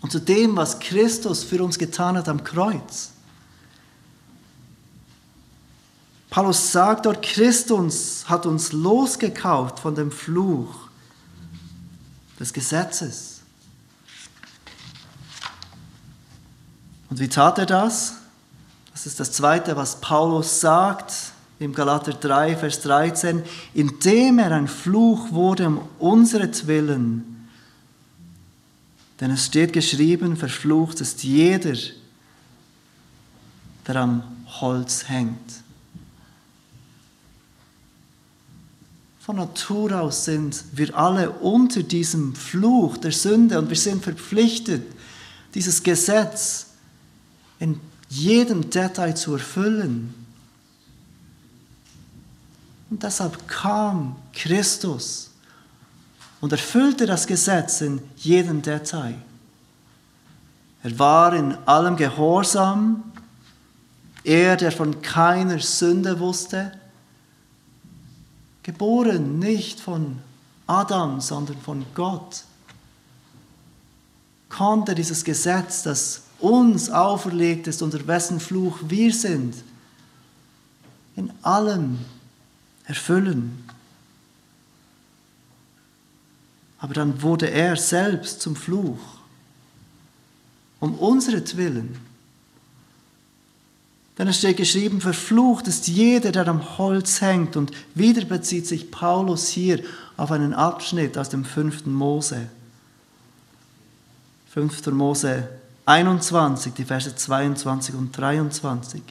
und 0.00 0.10
zu 0.10 0.18
dem, 0.18 0.56
was 0.56 0.78
Christus 0.78 1.44
für 1.44 1.62
uns 1.62 1.78
getan 1.78 2.16
hat 2.16 2.30
am 2.30 2.42
Kreuz. 2.42 3.11
Paulus 6.32 6.72
sagt 6.72 7.04
dort, 7.04 7.20
Christus 7.20 8.24
hat 8.26 8.46
uns 8.46 8.72
losgekauft 8.72 9.78
von 9.78 9.94
dem 9.94 10.10
Fluch 10.10 10.88
des 12.40 12.54
Gesetzes. 12.54 13.42
Und 17.10 17.20
wie 17.20 17.28
tat 17.28 17.58
er 17.58 17.66
das? 17.66 18.14
Das 18.92 19.04
ist 19.04 19.20
das 19.20 19.30
Zweite, 19.32 19.76
was 19.76 20.00
Paulus 20.00 20.58
sagt 20.58 21.12
im 21.58 21.74
Galater 21.74 22.14
3, 22.14 22.56
Vers 22.56 22.80
13, 22.80 23.42
indem 23.74 24.38
er 24.38 24.52
ein 24.52 24.68
Fluch 24.68 25.32
wurde 25.32 25.66
um 25.66 25.86
unseretwillen, 25.98 27.46
Denn 29.20 29.32
es 29.32 29.44
steht 29.44 29.74
geschrieben, 29.74 30.38
verflucht 30.38 31.02
ist 31.02 31.24
jeder, 31.24 31.76
der 33.86 33.96
am 33.96 34.22
Holz 34.46 35.10
hängt. 35.10 35.62
Von 39.24 39.36
Natur 39.36 40.00
aus 40.00 40.24
sind 40.24 40.64
wir 40.72 40.98
alle 40.98 41.30
unter 41.30 41.84
diesem 41.84 42.34
Fluch 42.34 42.96
der 42.96 43.12
Sünde 43.12 43.56
und 43.56 43.68
wir 43.68 43.76
sind 43.76 44.02
verpflichtet, 44.02 44.82
dieses 45.54 45.80
Gesetz 45.80 46.66
in 47.60 47.78
jedem 48.08 48.68
Detail 48.68 49.14
zu 49.14 49.34
erfüllen. 49.34 50.12
Und 52.90 53.00
deshalb 53.04 53.46
kam 53.46 54.16
Christus 54.32 55.30
und 56.40 56.50
erfüllte 56.50 57.06
das 57.06 57.24
Gesetz 57.24 57.80
in 57.80 58.02
jedem 58.16 58.60
Detail. 58.60 59.14
Er 60.82 60.98
war 60.98 61.32
in 61.32 61.56
allem 61.64 61.94
Gehorsam, 61.94 63.04
er, 64.24 64.56
der 64.56 64.72
von 64.72 65.00
keiner 65.00 65.60
Sünde 65.60 66.18
wusste, 66.18 66.72
geboren 68.62 69.38
nicht 69.38 69.80
von 69.80 70.18
Adam, 70.66 71.20
sondern 71.20 71.58
von 71.58 71.84
Gott, 71.94 72.44
konnte 74.48 74.94
dieses 74.94 75.24
Gesetz, 75.24 75.82
das 75.82 76.22
uns 76.38 76.90
auferlegt 76.90 77.66
ist, 77.66 77.82
unter 77.82 78.06
wessen 78.06 78.40
Fluch 78.40 78.78
wir 78.82 79.12
sind, 79.12 79.54
in 81.16 81.32
allem 81.42 81.98
erfüllen. 82.84 83.64
Aber 86.78 86.94
dann 86.94 87.22
wurde 87.22 87.50
er 87.50 87.76
selbst 87.76 88.40
zum 88.40 88.56
Fluch, 88.56 88.98
um 90.80 90.94
unseretwillen. 90.94 92.11
Denn 94.22 94.28
es 94.28 94.38
steht 94.38 94.58
geschrieben, 94.58 95.00
verflucht 95.00 95.66
ist 95.66 95.88
jeder, 95.88 96.30
der 96.30 96.46
am 96.46 96.78
Holz 96.78 97.20
hängt. 97.20 97.56
Und 97.56 97.72
wieder 97.96 98.24
bezieht 98.24 98.68
sich 98.68 98.92
Paulus 98.92 99.48
hier 99.48 99.80
auf 100.16 100.30
einen 100.30 100.54
Abschnitt 100.54 101.18
aus 101.18 101.28
dem 101.28 101.44
5. 101.44 101.86
Mose. 101.86 102.46
5. 104.50 104.86
Mose 104.92 105.48
21, 105.86 106.72
die 106.72 106.84
Verse 106.84 107.12
22 107.12 107.96
und 107.96 108.16
23. 108.16 109.02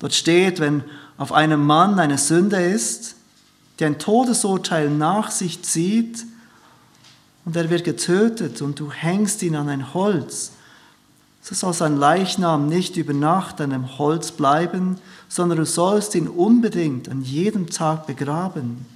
Dort 0.00 0.14
steht, 0.14 0.58
wenn 0.58 0.82
auf 1.16 1.30
einem 1.30 1.64
Mann 1.64 2.00
eine 2.00 2.18
Sünde 2.18 2.60
ist, 2.60 3.14
die 3.78 3.84
ein 3.84 4.00
Todesurteil 4.00 4.90
nach 4.90 5.30
sich 5.30 5.62
zieht, 5.62 6.26
und 7.44 7.54
er 7.54 7.70
wird 7.70 7.84
getötet 7.84 8.62
und 8.62 8.80
du 8.80 8.90
hängst 8.90 9.44
ihn 9.44 9.54
an 9.54 9.68
ein 9.68 9.94
Holz, 9.94 10.50
so 11.42 11.56
soll 11.56 11.74
sein 11.74 11.96
Leichnam 11.96 12.68
nicht 12.68 12.96
über 12.96 13.12
Nacht 13.12 13.60
an 13.60 13.70
dem 13.70 13.98
Holz 13.98 14.30
bleiben, 14.30 14.98
sondern 15.28 15.58
du 15.58 15.66
sollst 15.66 16.14
ihn 16.14 16.28
unbedingt 16.28 17.08
an 17.08 17.22
jedem 17.22 17.68
Tag 17.68 18.06
begraben. 18.06 18.86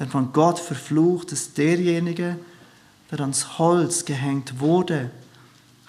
Denn 0.00 0.08
von 0.08 0.32
Gott 0.32 0.58
verflucht 0.58 1.30
ist 1.30 1.56
derjenige, 1.58 2.38
der 3.10 3.20
ans 3.20 3.58
Holz 3.58 4.04
gehängt 4.04 4.58
wurde. 4.58 5.10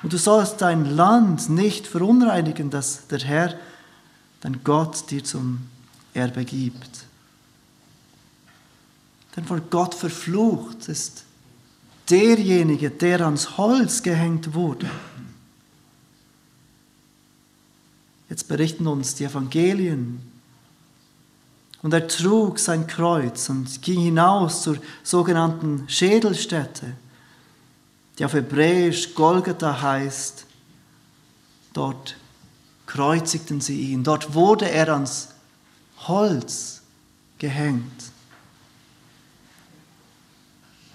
Und 0.04 0.14
du 0.14 0.18
sollst 0.18 0.62
dein 0.62 0.86
Land 0.86 1.50
nicht 1.50 1.88
verunreinigen, 1.88 2.70
das 2.70 3.08
der 3.08 3.20
Herr, 3.20 3.56
dein 4.42 4.64
Gott, 4.64 5.10
dir 5.10 5.24
zum 5.24 5.62
Erbe 6.14 6.46
gibt. 6.46 7.06
Denn 9.36 9.46
von 9.46 9.64
Gott 9.72 9.96
verflucht 9.96 10.90
ist 10.90 11.24
derjenige, 12.10 12.92
der 12.92 13.22
ans 13.22 13.58
Holz 13.58 14.04
gehängt 14.04 14.54
wurde. 14.54 14.90
Jetzt 18.34 18.48
berichten 18.48 18.88
uns 18.88 19.14
die 19.14 19.26
Evangelien. 19.26 20.20
Und 21.84 21.94
er 21.94 22.08
trug 22.08 22.58
sein 22.58 22.88
Kreuz 22.88 23.48
und 23.48 23.80
ging 23.84 24.00
hinaus 24.00 24.64
zur 24.64 24.78
sogenannten 25.04 25.84
Schädelstätte, 25.88 26.96
die 28.18 28.26
auf 28.26 28.34
Hebräisch 28.34 29.14
Golgatha 29.14 29.84
heißt. 29.84 30.48
Dort 31.74 32.16
kreuzigten 32.88 33.62
sie 33.62 33.92
ihn. 33.92 34.04
Dort 34.04 34.34
wurde 34.34 34.68
er 34.68 34.92
ans 34.92 35.30
Holz 36.08 36.82
gehängt. 37.38 38.02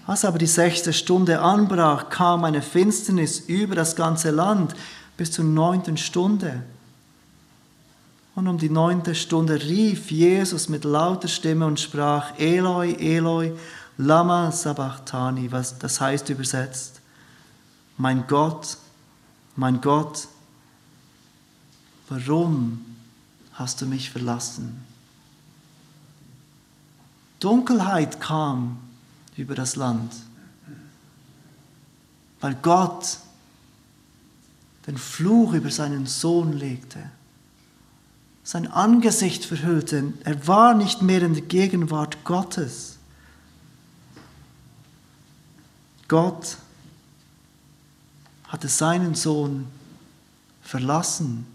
Als 0.05 0.25
aber 0.25 0.39
die 0.39 0.45
sechste 0.45 0.91
Stunde 0.91 1.39
anbrach, 1.39 2.09
kam 2.09 2.43
eine 2.43 2.61
Finsternis 2.61 3.39
über 3.39 3.75
das 3.75 3.95
ganze 3.95 4.29
Land 4.29 4.75
bis 5.15 5.31
zur 5.31 5.45
neunten 5.45 5.95
Stunde. 5.95 6.63
Und 8.35 8.47
um 8.47 8.57
die 8.57 8.69
neunte 8.69 9.15
Stunde 9.15 9.61
rief 9.61 10.11
Jesus 10.11 10.69
mit 10.69 10.83
lauter 10.83 11.27
Stimme 11.27 11.65
und 11.65 11.79
sprach, 11.79 12.37
Eloi, 12.39 12.93
Eloi, 12.93 13.53
lama 13.97 14.51
sabachthani, 14.51 15.51
was 15.51 15.77
das 15.77 15.99
heißt 15.99 16.29
übersetzt, 16.29 17.01
mein 17.97 18.27
Gott, 18.27 18.77
mein 19.57 19.81
Gott, 19.81 20.27
warum 22.07 22.85
hast 23.53 23.81
du 23.81 23.85
mich 23.85 24.09
verlassen? 24.09 24.85
Dunkelheit 27.41 28.21
kam 28.21 28.79
über 29.35 29.55
das 29.55 29.75
Land, 29.75 30.13
weil 32.39 32.55
Gott 32.55 33.17
den 34.87 34.97
Fluch 34.97 35.53
über 35.53 35.71
seinen 35.71 36.05
Sohn 36.05 36.53
legte, 36.53 37.11
sein 38.49 38.65
Angesicht 38.65 39.45
verhüllte. 39.45 40.11
Er 40.23 40.47
war 40.47 40.73
nicht 40.73 41.03
mehr 41.03 41.21
in 41.21 41.35
der 41.35 41.43
Gegenwart 41.43 42.23
Gottes. 42.23 42.97
Gott 46.07 46.57
hatte 48.47 48.67
seinen 48.67 49.13
Sohn 49.13 49.67
verlassen, 50.63 51.45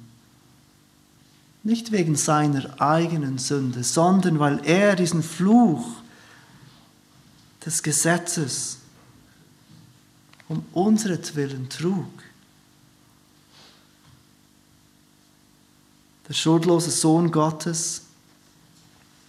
nicht 1.65 1.91
wegen 1.91 2.15
seiner 2.15 2.81
eigenen 2.81 3.39
Sünde, 3.39 3.83
sondern 3.83 4.39
weil 4.39 4.65
er 4.65 4.95
diesen 4.95 5.25
Fluch 5.25 5.97
des 7.67 7.83
Gesetzes 7.83 8.79
um 10.49 10.65
unseretwillen 10.73 11.69
trug. 11.69 12.07
Der 16.29 16.35
schuldlose 16.35 16.91
Sohn 16.91 17.31
Gottes, 17.31 18.03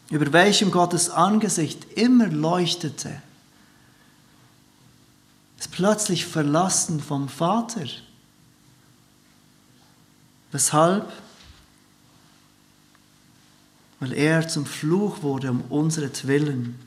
über 0.10 0.32
welchem 0.32 0.72
Gottes 0.72 1.10
Angesicht 1.10 1.86
immer 1.96 2.28
leuchtete, 2.28 3.22
ist 5.60 5.72
plötzlich 5.72 6.26
verlassen 6.26 7.00
vom 7.00 7.28
Vater. 7.28 7.86
Weshalb? 10.52 11.12
Weil 14.00 14.14
er 14.14 14.48
zum 14.48 14.66
Fluch 14.66 15.22
wurde 15.22 15.52
um 15.52 15.62
unseretwillen. 15.70 16.80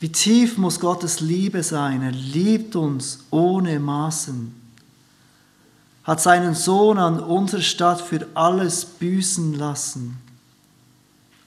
Wie 0.00 0.10
tief 0.10 0.58
muss 0.58 0.78
Gottes 0.78 1.20
Liebe 1.20 1.62
sein? 1.62 2.02
Er 2.02 2.12
liebt 2.12 2.76
uns 2.76 3.20
ohne 3.30 3.80
Maßen, 3.80 4.54
hat 6.08 6.22
seinen 6.22 6.54
Sohn 6.54 6.96
an 6.96 7.20
unserer 7.20 7.60
Stadt 7.60 8.00
für 8.00 8.26
alles 8.32 8.86
büßen 8.86 9.52
lassen. 9.58 10.16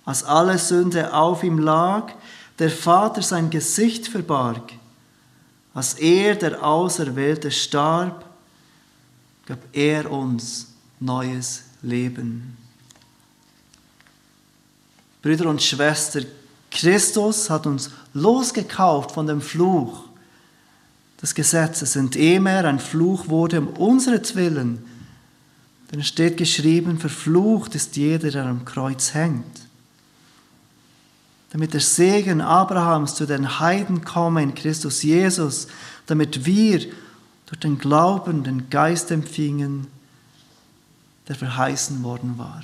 Als 0.06 0.24
alle 0.24 0.60
Sünde 0.60 1.16
auf 1.16 1.44
ihm 1.44 1.58
lag, 1.58 2.14
der 2.60 2.70
Vater 2.70 3.24
sein 3.24 3.50
Gesicht 3.50 4.08
verbarg, 4.08 4.72
als 5.74 5.96
er, 5.96 6.36
der 6.36 6.64
Auserwählte, 6.64 7.50
starb, 7.50 8.24
gab 9.48 9.58
er 9.74 10.12
uns 10.12 10.68
neues 11.00 11.64
Leben. 11.82 12.56
Brüder 15.24 15.50
und 15.50 15.64
Schwestern, 15.64 16.28
Christus 16.70 17.50
hat 17.50 17.66
uns 17.66 17.90
losgekauft 18.14 19.10
von 19.10 19.26
dem 19.26 19.42
Fluch 19.42 20.11
des 21.22 21.36
Gesetzes, 21.36 21.96
indem 21.96 22.48
er 22.48 22.66
ein 22.66 22.80
Fluch 22.80 23.28
wurde 23.28 23.60
um 23.60 23.68
unseretwillen. 23.68 24.84
Denn 25.92 26.00
es 26.00 26.08
steht 26.08 26.38
geschrieben, 26.38 26.98
verflucht 26.98 27.76
ist 27.76 27.96
jeder, 27.96 28.32
der 28.32 28.46
am 28.46 28.66
Kreuz 28.66 29.14
hängt. 29.14 29.62
Damit 31.52 31.74
der 31.74 31.82
Segen 31.82 32.42
Abrahams 32.42 33.16
zu 33.16 33.26
den 33.26 33.60
Heiden 33.60 34.06
komme 34.06 34.42
in 34.42 34.56
Christus 34.56 35.04
Jesus, 35.04 35.68
damit 36.08 36.46
wir 36.46 36.80
durch 37.46 37.60
den 37.60 37.78
Glauben 37.78 38.44
den 38.44 38.70
Geist 38.70 39.12
empfingen, 39.12 39.88
der 41.28 41.36
verheißen 41.36 42.02
worden 42.04 42.38
war. 42.38 42.64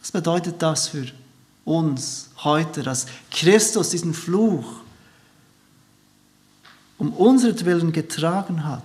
Was 0.00 0.12
bedeutet 0.12 0.62
das 0.62 0.88
für 0.88 1.06
uns 1.64 2.30
heute, 2.38 2.82
dass 2.84 3.06
Christus 3.30 3.90
diesen 3.90 4.14
Fluch 4.14 4.80
um 6.98 7.12
unseretwillen 7.12 7.92
getragen 7.92 8.64
hat. 8.64 8.82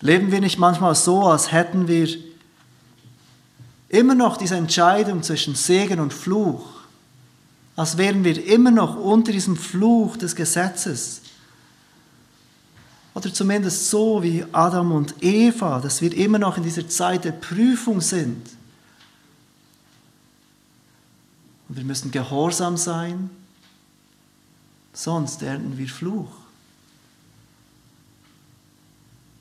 Leben 0.00 0.30
wir 0.30 0.40
nicht 0.40 0.58
manchmal 0.58 0.94
so, 0.94 1.22
als 1.28 1.52
hätten 1.52 1.88
wir 1.88 2.08
immer 3.88 4.14
noch 4.14 4.36
diese 4.36 4.56
Entscheidung 4.56 5.22
zwischen 5.22 5.54
Segen 5.54 6.00
und 6.00 6.12
Fluch, 6.12 6.64
als 7.76 7.96
wären 7.96 8.24
wir 8.24 8.44
immer 8.46 8.70
noch 8.70 8.96
unter 8.96 9.32
diesem 9.32 9.56
Fluch 9.56 10.16
des 10.16 10.36
Gesetzes? 10.36 11.22
Oder 13.14 13.32
zumindest 13.32 13.90
so 13.90 14.22
wie 14.22 14.44
Adam 14.52 14.92
und 14.92 15.14
Eva, 15.22 15.80
dass 15.80 16.00
wir 16.00 16.14
immer 16.16 16.38
noch 16.38 16.56
in 16.56 16.64
dieser 16.64 16.88
Zeit 16.88 17.24
der 17.24 17.32
Prüfung 17.32 18.00
sind. 18.00 18.48
Und 21.68 21.76
wir 21.76 21.84
müssen 21.84 22.10
gehorsam 22.10 22.76
sein, 22.76 23.30
sonst 24.92 25.42
ernten 25.42 25.76
wir 25.78 25.88
Fluch. 25.88 26.30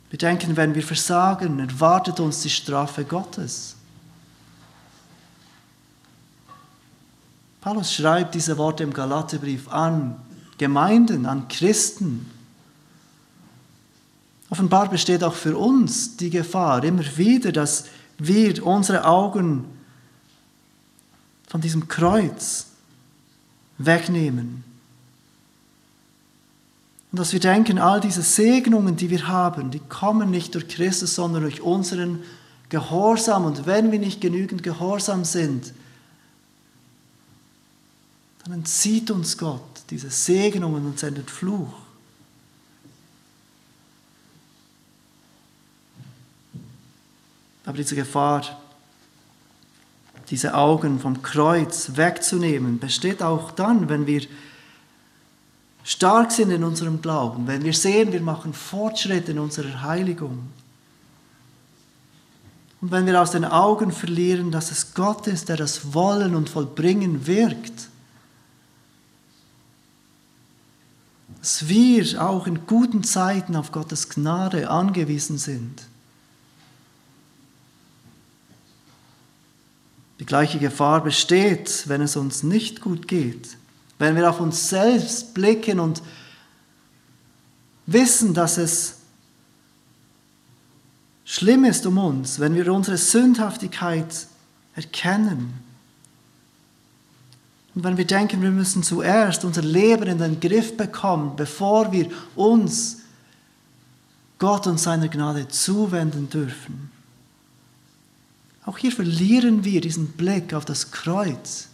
Wir 0.10 0.20
denken, 0.20 0.58
wenn 0.58 0.76
wir 0.76 0.84
versagen, 0.84 1.60
erwartet 1.60 2.20
uns 2.20 2.42
die 2.42 2.50
Strafe 2.50 3.06
Gottes. 3.06 3.76
Paulus 7.62 7.94
schreibt 7.94 8.36
diese 8.36 8.58
Worte 8.58 8.84
im 8.84 8.94
Galaterbrief 8.94 9.70
an 9.70 10.20
Gemeinden, 10.58 11.26
an 11.26 11.48
Christen. 11.48 12.30
Offenbar 14.50 14.90
besteht 14.90 15.24
auch 15.24 15.34
für 15.34 15.58
uns 15.58 16.18
die 16.18 16.30
Gefahr 16.30 16.84
immer 16.84 17.06
wieder, 17.16 17.52
dass 17.52 17.86
wir 18.18 18.66
unsere 18.66 19.06
Augen 19.06 19.66
von 21.48 21.62
diesem 21.62 21.88
Kreuz 21.88 22.68
wegnehmen. 23.78 24.71
Und 27.12 27.20
dass 27.20 27.34
wir 27.34 27.42
denken, 27.42 27.78
all 27.78 28.00
diese 28.00 28.22
Segnungen, 28.22 28.96
die 28.96 29.10
wir 29.10 29.28
haben, 29.28 29.70
die 29.70 29.80
kommen 29.80 30.32
nicht 30.32 30.56
durch 30.56 30.70
Christus, 30.70 31.16
sondern 31.16 31.42
durch 31.42 31.62
unseren 31.62 32.24
Gehorsam. 32.70 33.46
Und 33.46 33.66
wenn 33.66 33.92
wir 33.92 34.00
nicht 34.00 34.22
genügend 34.22 34.64
gehorsam 34.64 35.26
sind, 35.26 35.74
dann 38.44 38.54
entzieht 38.54 39.12
uns 39.12 39.38
Gott 39.38 39.62
diese 39.90 40.10
Segnungen 40.10 40.86
und 40.86 40.98
sendet 40.98 41.30
Fluch. 41.30 41.74
Aber 47.66 47.78
diese 47.78 47.96
Gefahr, 47.96 48.44
diese 50.30 50.56
Augen 50.56 51.00
vom 51.00 51.22
Kreuz 51.22 51.92
wegzunehmen, 51.96 52.80
besteht 52.80 53.22
auch 53.22 53.52
dann, 53.52 53.90
wenn 53.90 54.08
wir 54.08 54.22
stark 55.84 56.32
sind 56.32 56.52
in 56.52 56.64
unserem 56.64 57.02
Glauben, 57.02 57.48
wenn 57.48 57.64
wir 57.64 57.74
sehen, 57.74 58.12
wir 58.12 58.22
machen 58.22 58.54
Fortschritte 58.54 59.32
in 59.32 59.40
unserer 59.40 59.82
Heiligung. 59.82 60.50
Und 62.82 62.90
wenn 62.90 63.06
wir 63.06 63.22
aus 63.22 63.32
den 63.32 63.46
Augen 63.46 63.92
verlieren, 63.92 64.52
dass 64.52 64.72
es 64.72 64.96
Gott 64.96 65.28
ist, 65.28 65.50
der 65.50 65.58
das 65.58 65.94
Wollen 65.94 66.36
und 66.36 66.50
Vollbringen 66.50 67.28
wirkt. 67.28 67.90
Dass 71.40 71.68
wir 71.68 72.22
auch 72.22 72.48
in 72.48 72.66
guten 72.66 73.04
Zeiten 73.04 73.56
auf 73.56 73.72
Gottes 73.72 74.10
Gnade 74.10 74.70
angewiesen 74.70 75.38
sind. 75.38 75.84
Die 80.20 80.26
gleiche 80.26 80.60
Gefahr 80.60 81.04
besteht, 81.04 81.88
wenn 81.88 82.02
es 82.02 82.16
uns 82.16 82.44
nicht 82.44 82.82
gut 82.82 83.08
geht, 83.08 83.58
wenn 84.02 84.16
wir 84.16 84.28
auf 84.28 84.40
uns 84.40 84.68
selbst 84.68 85.36
blicken 85.36 85.80
und 85.80 86.02
wissen, 87.86 88.34
dass 88.34 88.58
es 88.58 88.96
schlimm 91.24 91.66
ist 91.66 91.86
um 91.86 92.00
uns, 92.00 92.40
wenn 92.40 92.56
wir 92.56 92.74
unsere 92.74 92.98
Sündhaftigkeit 92.98 94.26
erkennen. 94.74 95.54
Und 97.76 97.84
wenn 97.84 97.96
wir 97.96 98.08
denken, 98.08 98.42
wir 98.42 98.50
müssen 98.50 98.82
zuerst 98.82 99.46
unser 99.46 99.62
Leben 99.62 100.08
in 100.08 100.18
den 100.18 100.40
Griff 100.40 100.76
bekommen, 100.76 101.36
bevor 101.36 101.92
wir 101.92 102.08
uns 102.36 103.02
Gott 104.40 104.66
und 104.66 104.80
seiner 104.80 105.10
Gnade 105.10 105.48
zuwenden 105.48 106.28
dürfen. 106.28 106.90
Auch 108.66 108.80
hier 108.80 108.92
verlieren 108.92 109.64
wir 109.64 109.80
diesen 109.80 110.08
Blick 110.14 110.56
auf 110.56 110.66
das 110.66 110.90
Kreuz. 110.90 111.68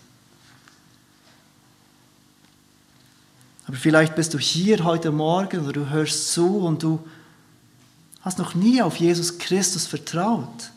Aber 3.68 3.76
vielleicht 3.76 4.16
bist 4.16 4.34
du 4.34 4.40
hier 4.40 4.84
heute 4.86 5.12
Morgen 5.12 5.60
oder 5.60 5.74
du 5.74 5.90
hörst 5.90 6.32
zu 6.32 6.60
und 6.60 6.84
du 6.84 7.00
hast 8.22 8.40
noch 8.40 8.56
nie 8.56 8.82
auf 8.82 8.96
Jesus 8.96 9.38
Christus 9.38 9.86
vertraut. 9.86 10.72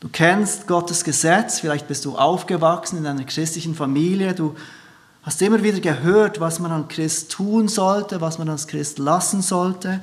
Du 0.00 0.08
kennst 0.10 0.66
Gottes 0.66 1.02
Gesetz, 1.02 1.60
vielleicht 1.60 1.88
bist 1.88 2.04
du 2.04 2.18
aufgewachsen 2.18 2.98
in 2.98 3.06
einer 3.06 3.24
christlichen 3.24 3.74
Familie, 3.74 4.34
du 4.34 4.54
hast 5.22 5.40
immer 5.40 5.62
wieder 5.62 5.80
gehört, 5.80 6.38
was 6.40 6.60
man 6.60 6.70
als 6.70 6.88
Christ 6.88 7.32
tun 7.32 7.68
sollte, 7.68 8.20
was 8.20 8.36
man 8.36 8.50
als 8.50 8.66
Christ 8.66 8.98
lassen 8.98 9.40
sollte. 9.40 10.02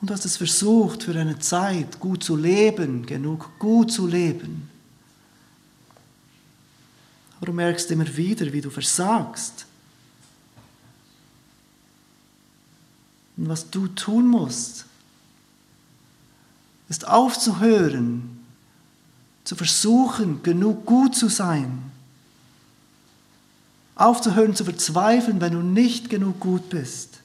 Und 0.00 0.08
du 0.08 0.14
hast 0.14 0.24
es 0.24 0.38
versucht, 0.38 1.02
für 1.02 1.14
eine 1.14 1.38
Zeit 1.38 2.00
gut 2.00 2.24
zu 2.24 2.34
leben, 2.34 3.04
genug 3.04 3.50
gut 3.58 3.92
zu 3.92 4.06
leben. 4.06 4.70
Aber 7.40 7.46
du 7.46 7.52
merkst 7.54 7.90
immer 7.90 8.16
wieder, 8.16 8.52
wie 8.52 8.60
du 8.60 8.68
versagst. 8.68 9.64
Und 13.38 13.48
was 13.48 13.70
du 13.70 13.88
tun 13.88 14.28
musst, 14.28 14.84
ist 16.90 17.08
aufzuhören, 17.08 18.44
zu 19.44 19.56
versuchen, 19.56 20.42
genug 20.42 20.84
gut 20.84 21.16
zu 21.16 21.28
sein. 21.28 21.90
Aufzuhören 23.94 24.54
zu 24.54 24.64
verzweifeln, 24.64 25.40
wenn 25.40 25.54
du 25.54 25.62
nicht 25.62 26.10
genug 26.10 26.40
gut 26.40 26.68
bist 26.68 27.20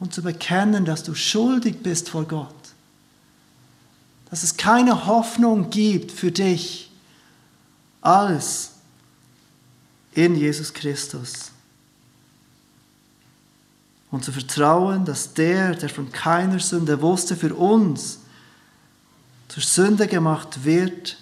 und 0.00 0.12
zu 0.12 0.22
bekennen, 0.22 0.84
dass 0.84 1.02
du 1.02 1.14
schuldig 1.14 1.82
bist 1.82 2.10
vor 2.10 2.24
Gott. 2.24 2.54
Dass 4.30 4.42
es 4.42 4.56
keine 4.58 5.06
Hoffnung 5.06 5.70
gibt 5.70 6.12
für 6.12 6.30
dich 6.30 6.87
als 8.00 8.72
in 10.12 10.34
Jesus 10.34 10.72
Christus. 10.72 11.52
Und 14.10 14.24
zu 14.24 14.32
vertrauen, 14.32 15.04
dass 15.04 15.34
der, 15.34 15.74
der 15.74 15.90
von 15.90 16.10
keiner 16.10 16.58
Sünde 16.60 17.00
wusste, 17.02 17.36
für 17.36 17.54
uns 17.54 18.20
zur 19.48 19.62
Sünde 19.62 20.06
gemacht 20.06 20.64
wird, 20.64 21.18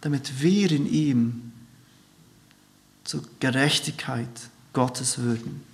damit 0.00 0.40
wir 0.40 0.70
in 0.70 0.86
ihm 0.86 1.52
zur 3.02 3.22
Gerechtigkeit 3.40 4.28
Gottes 4.72 5.18
würden. 5.18 5.65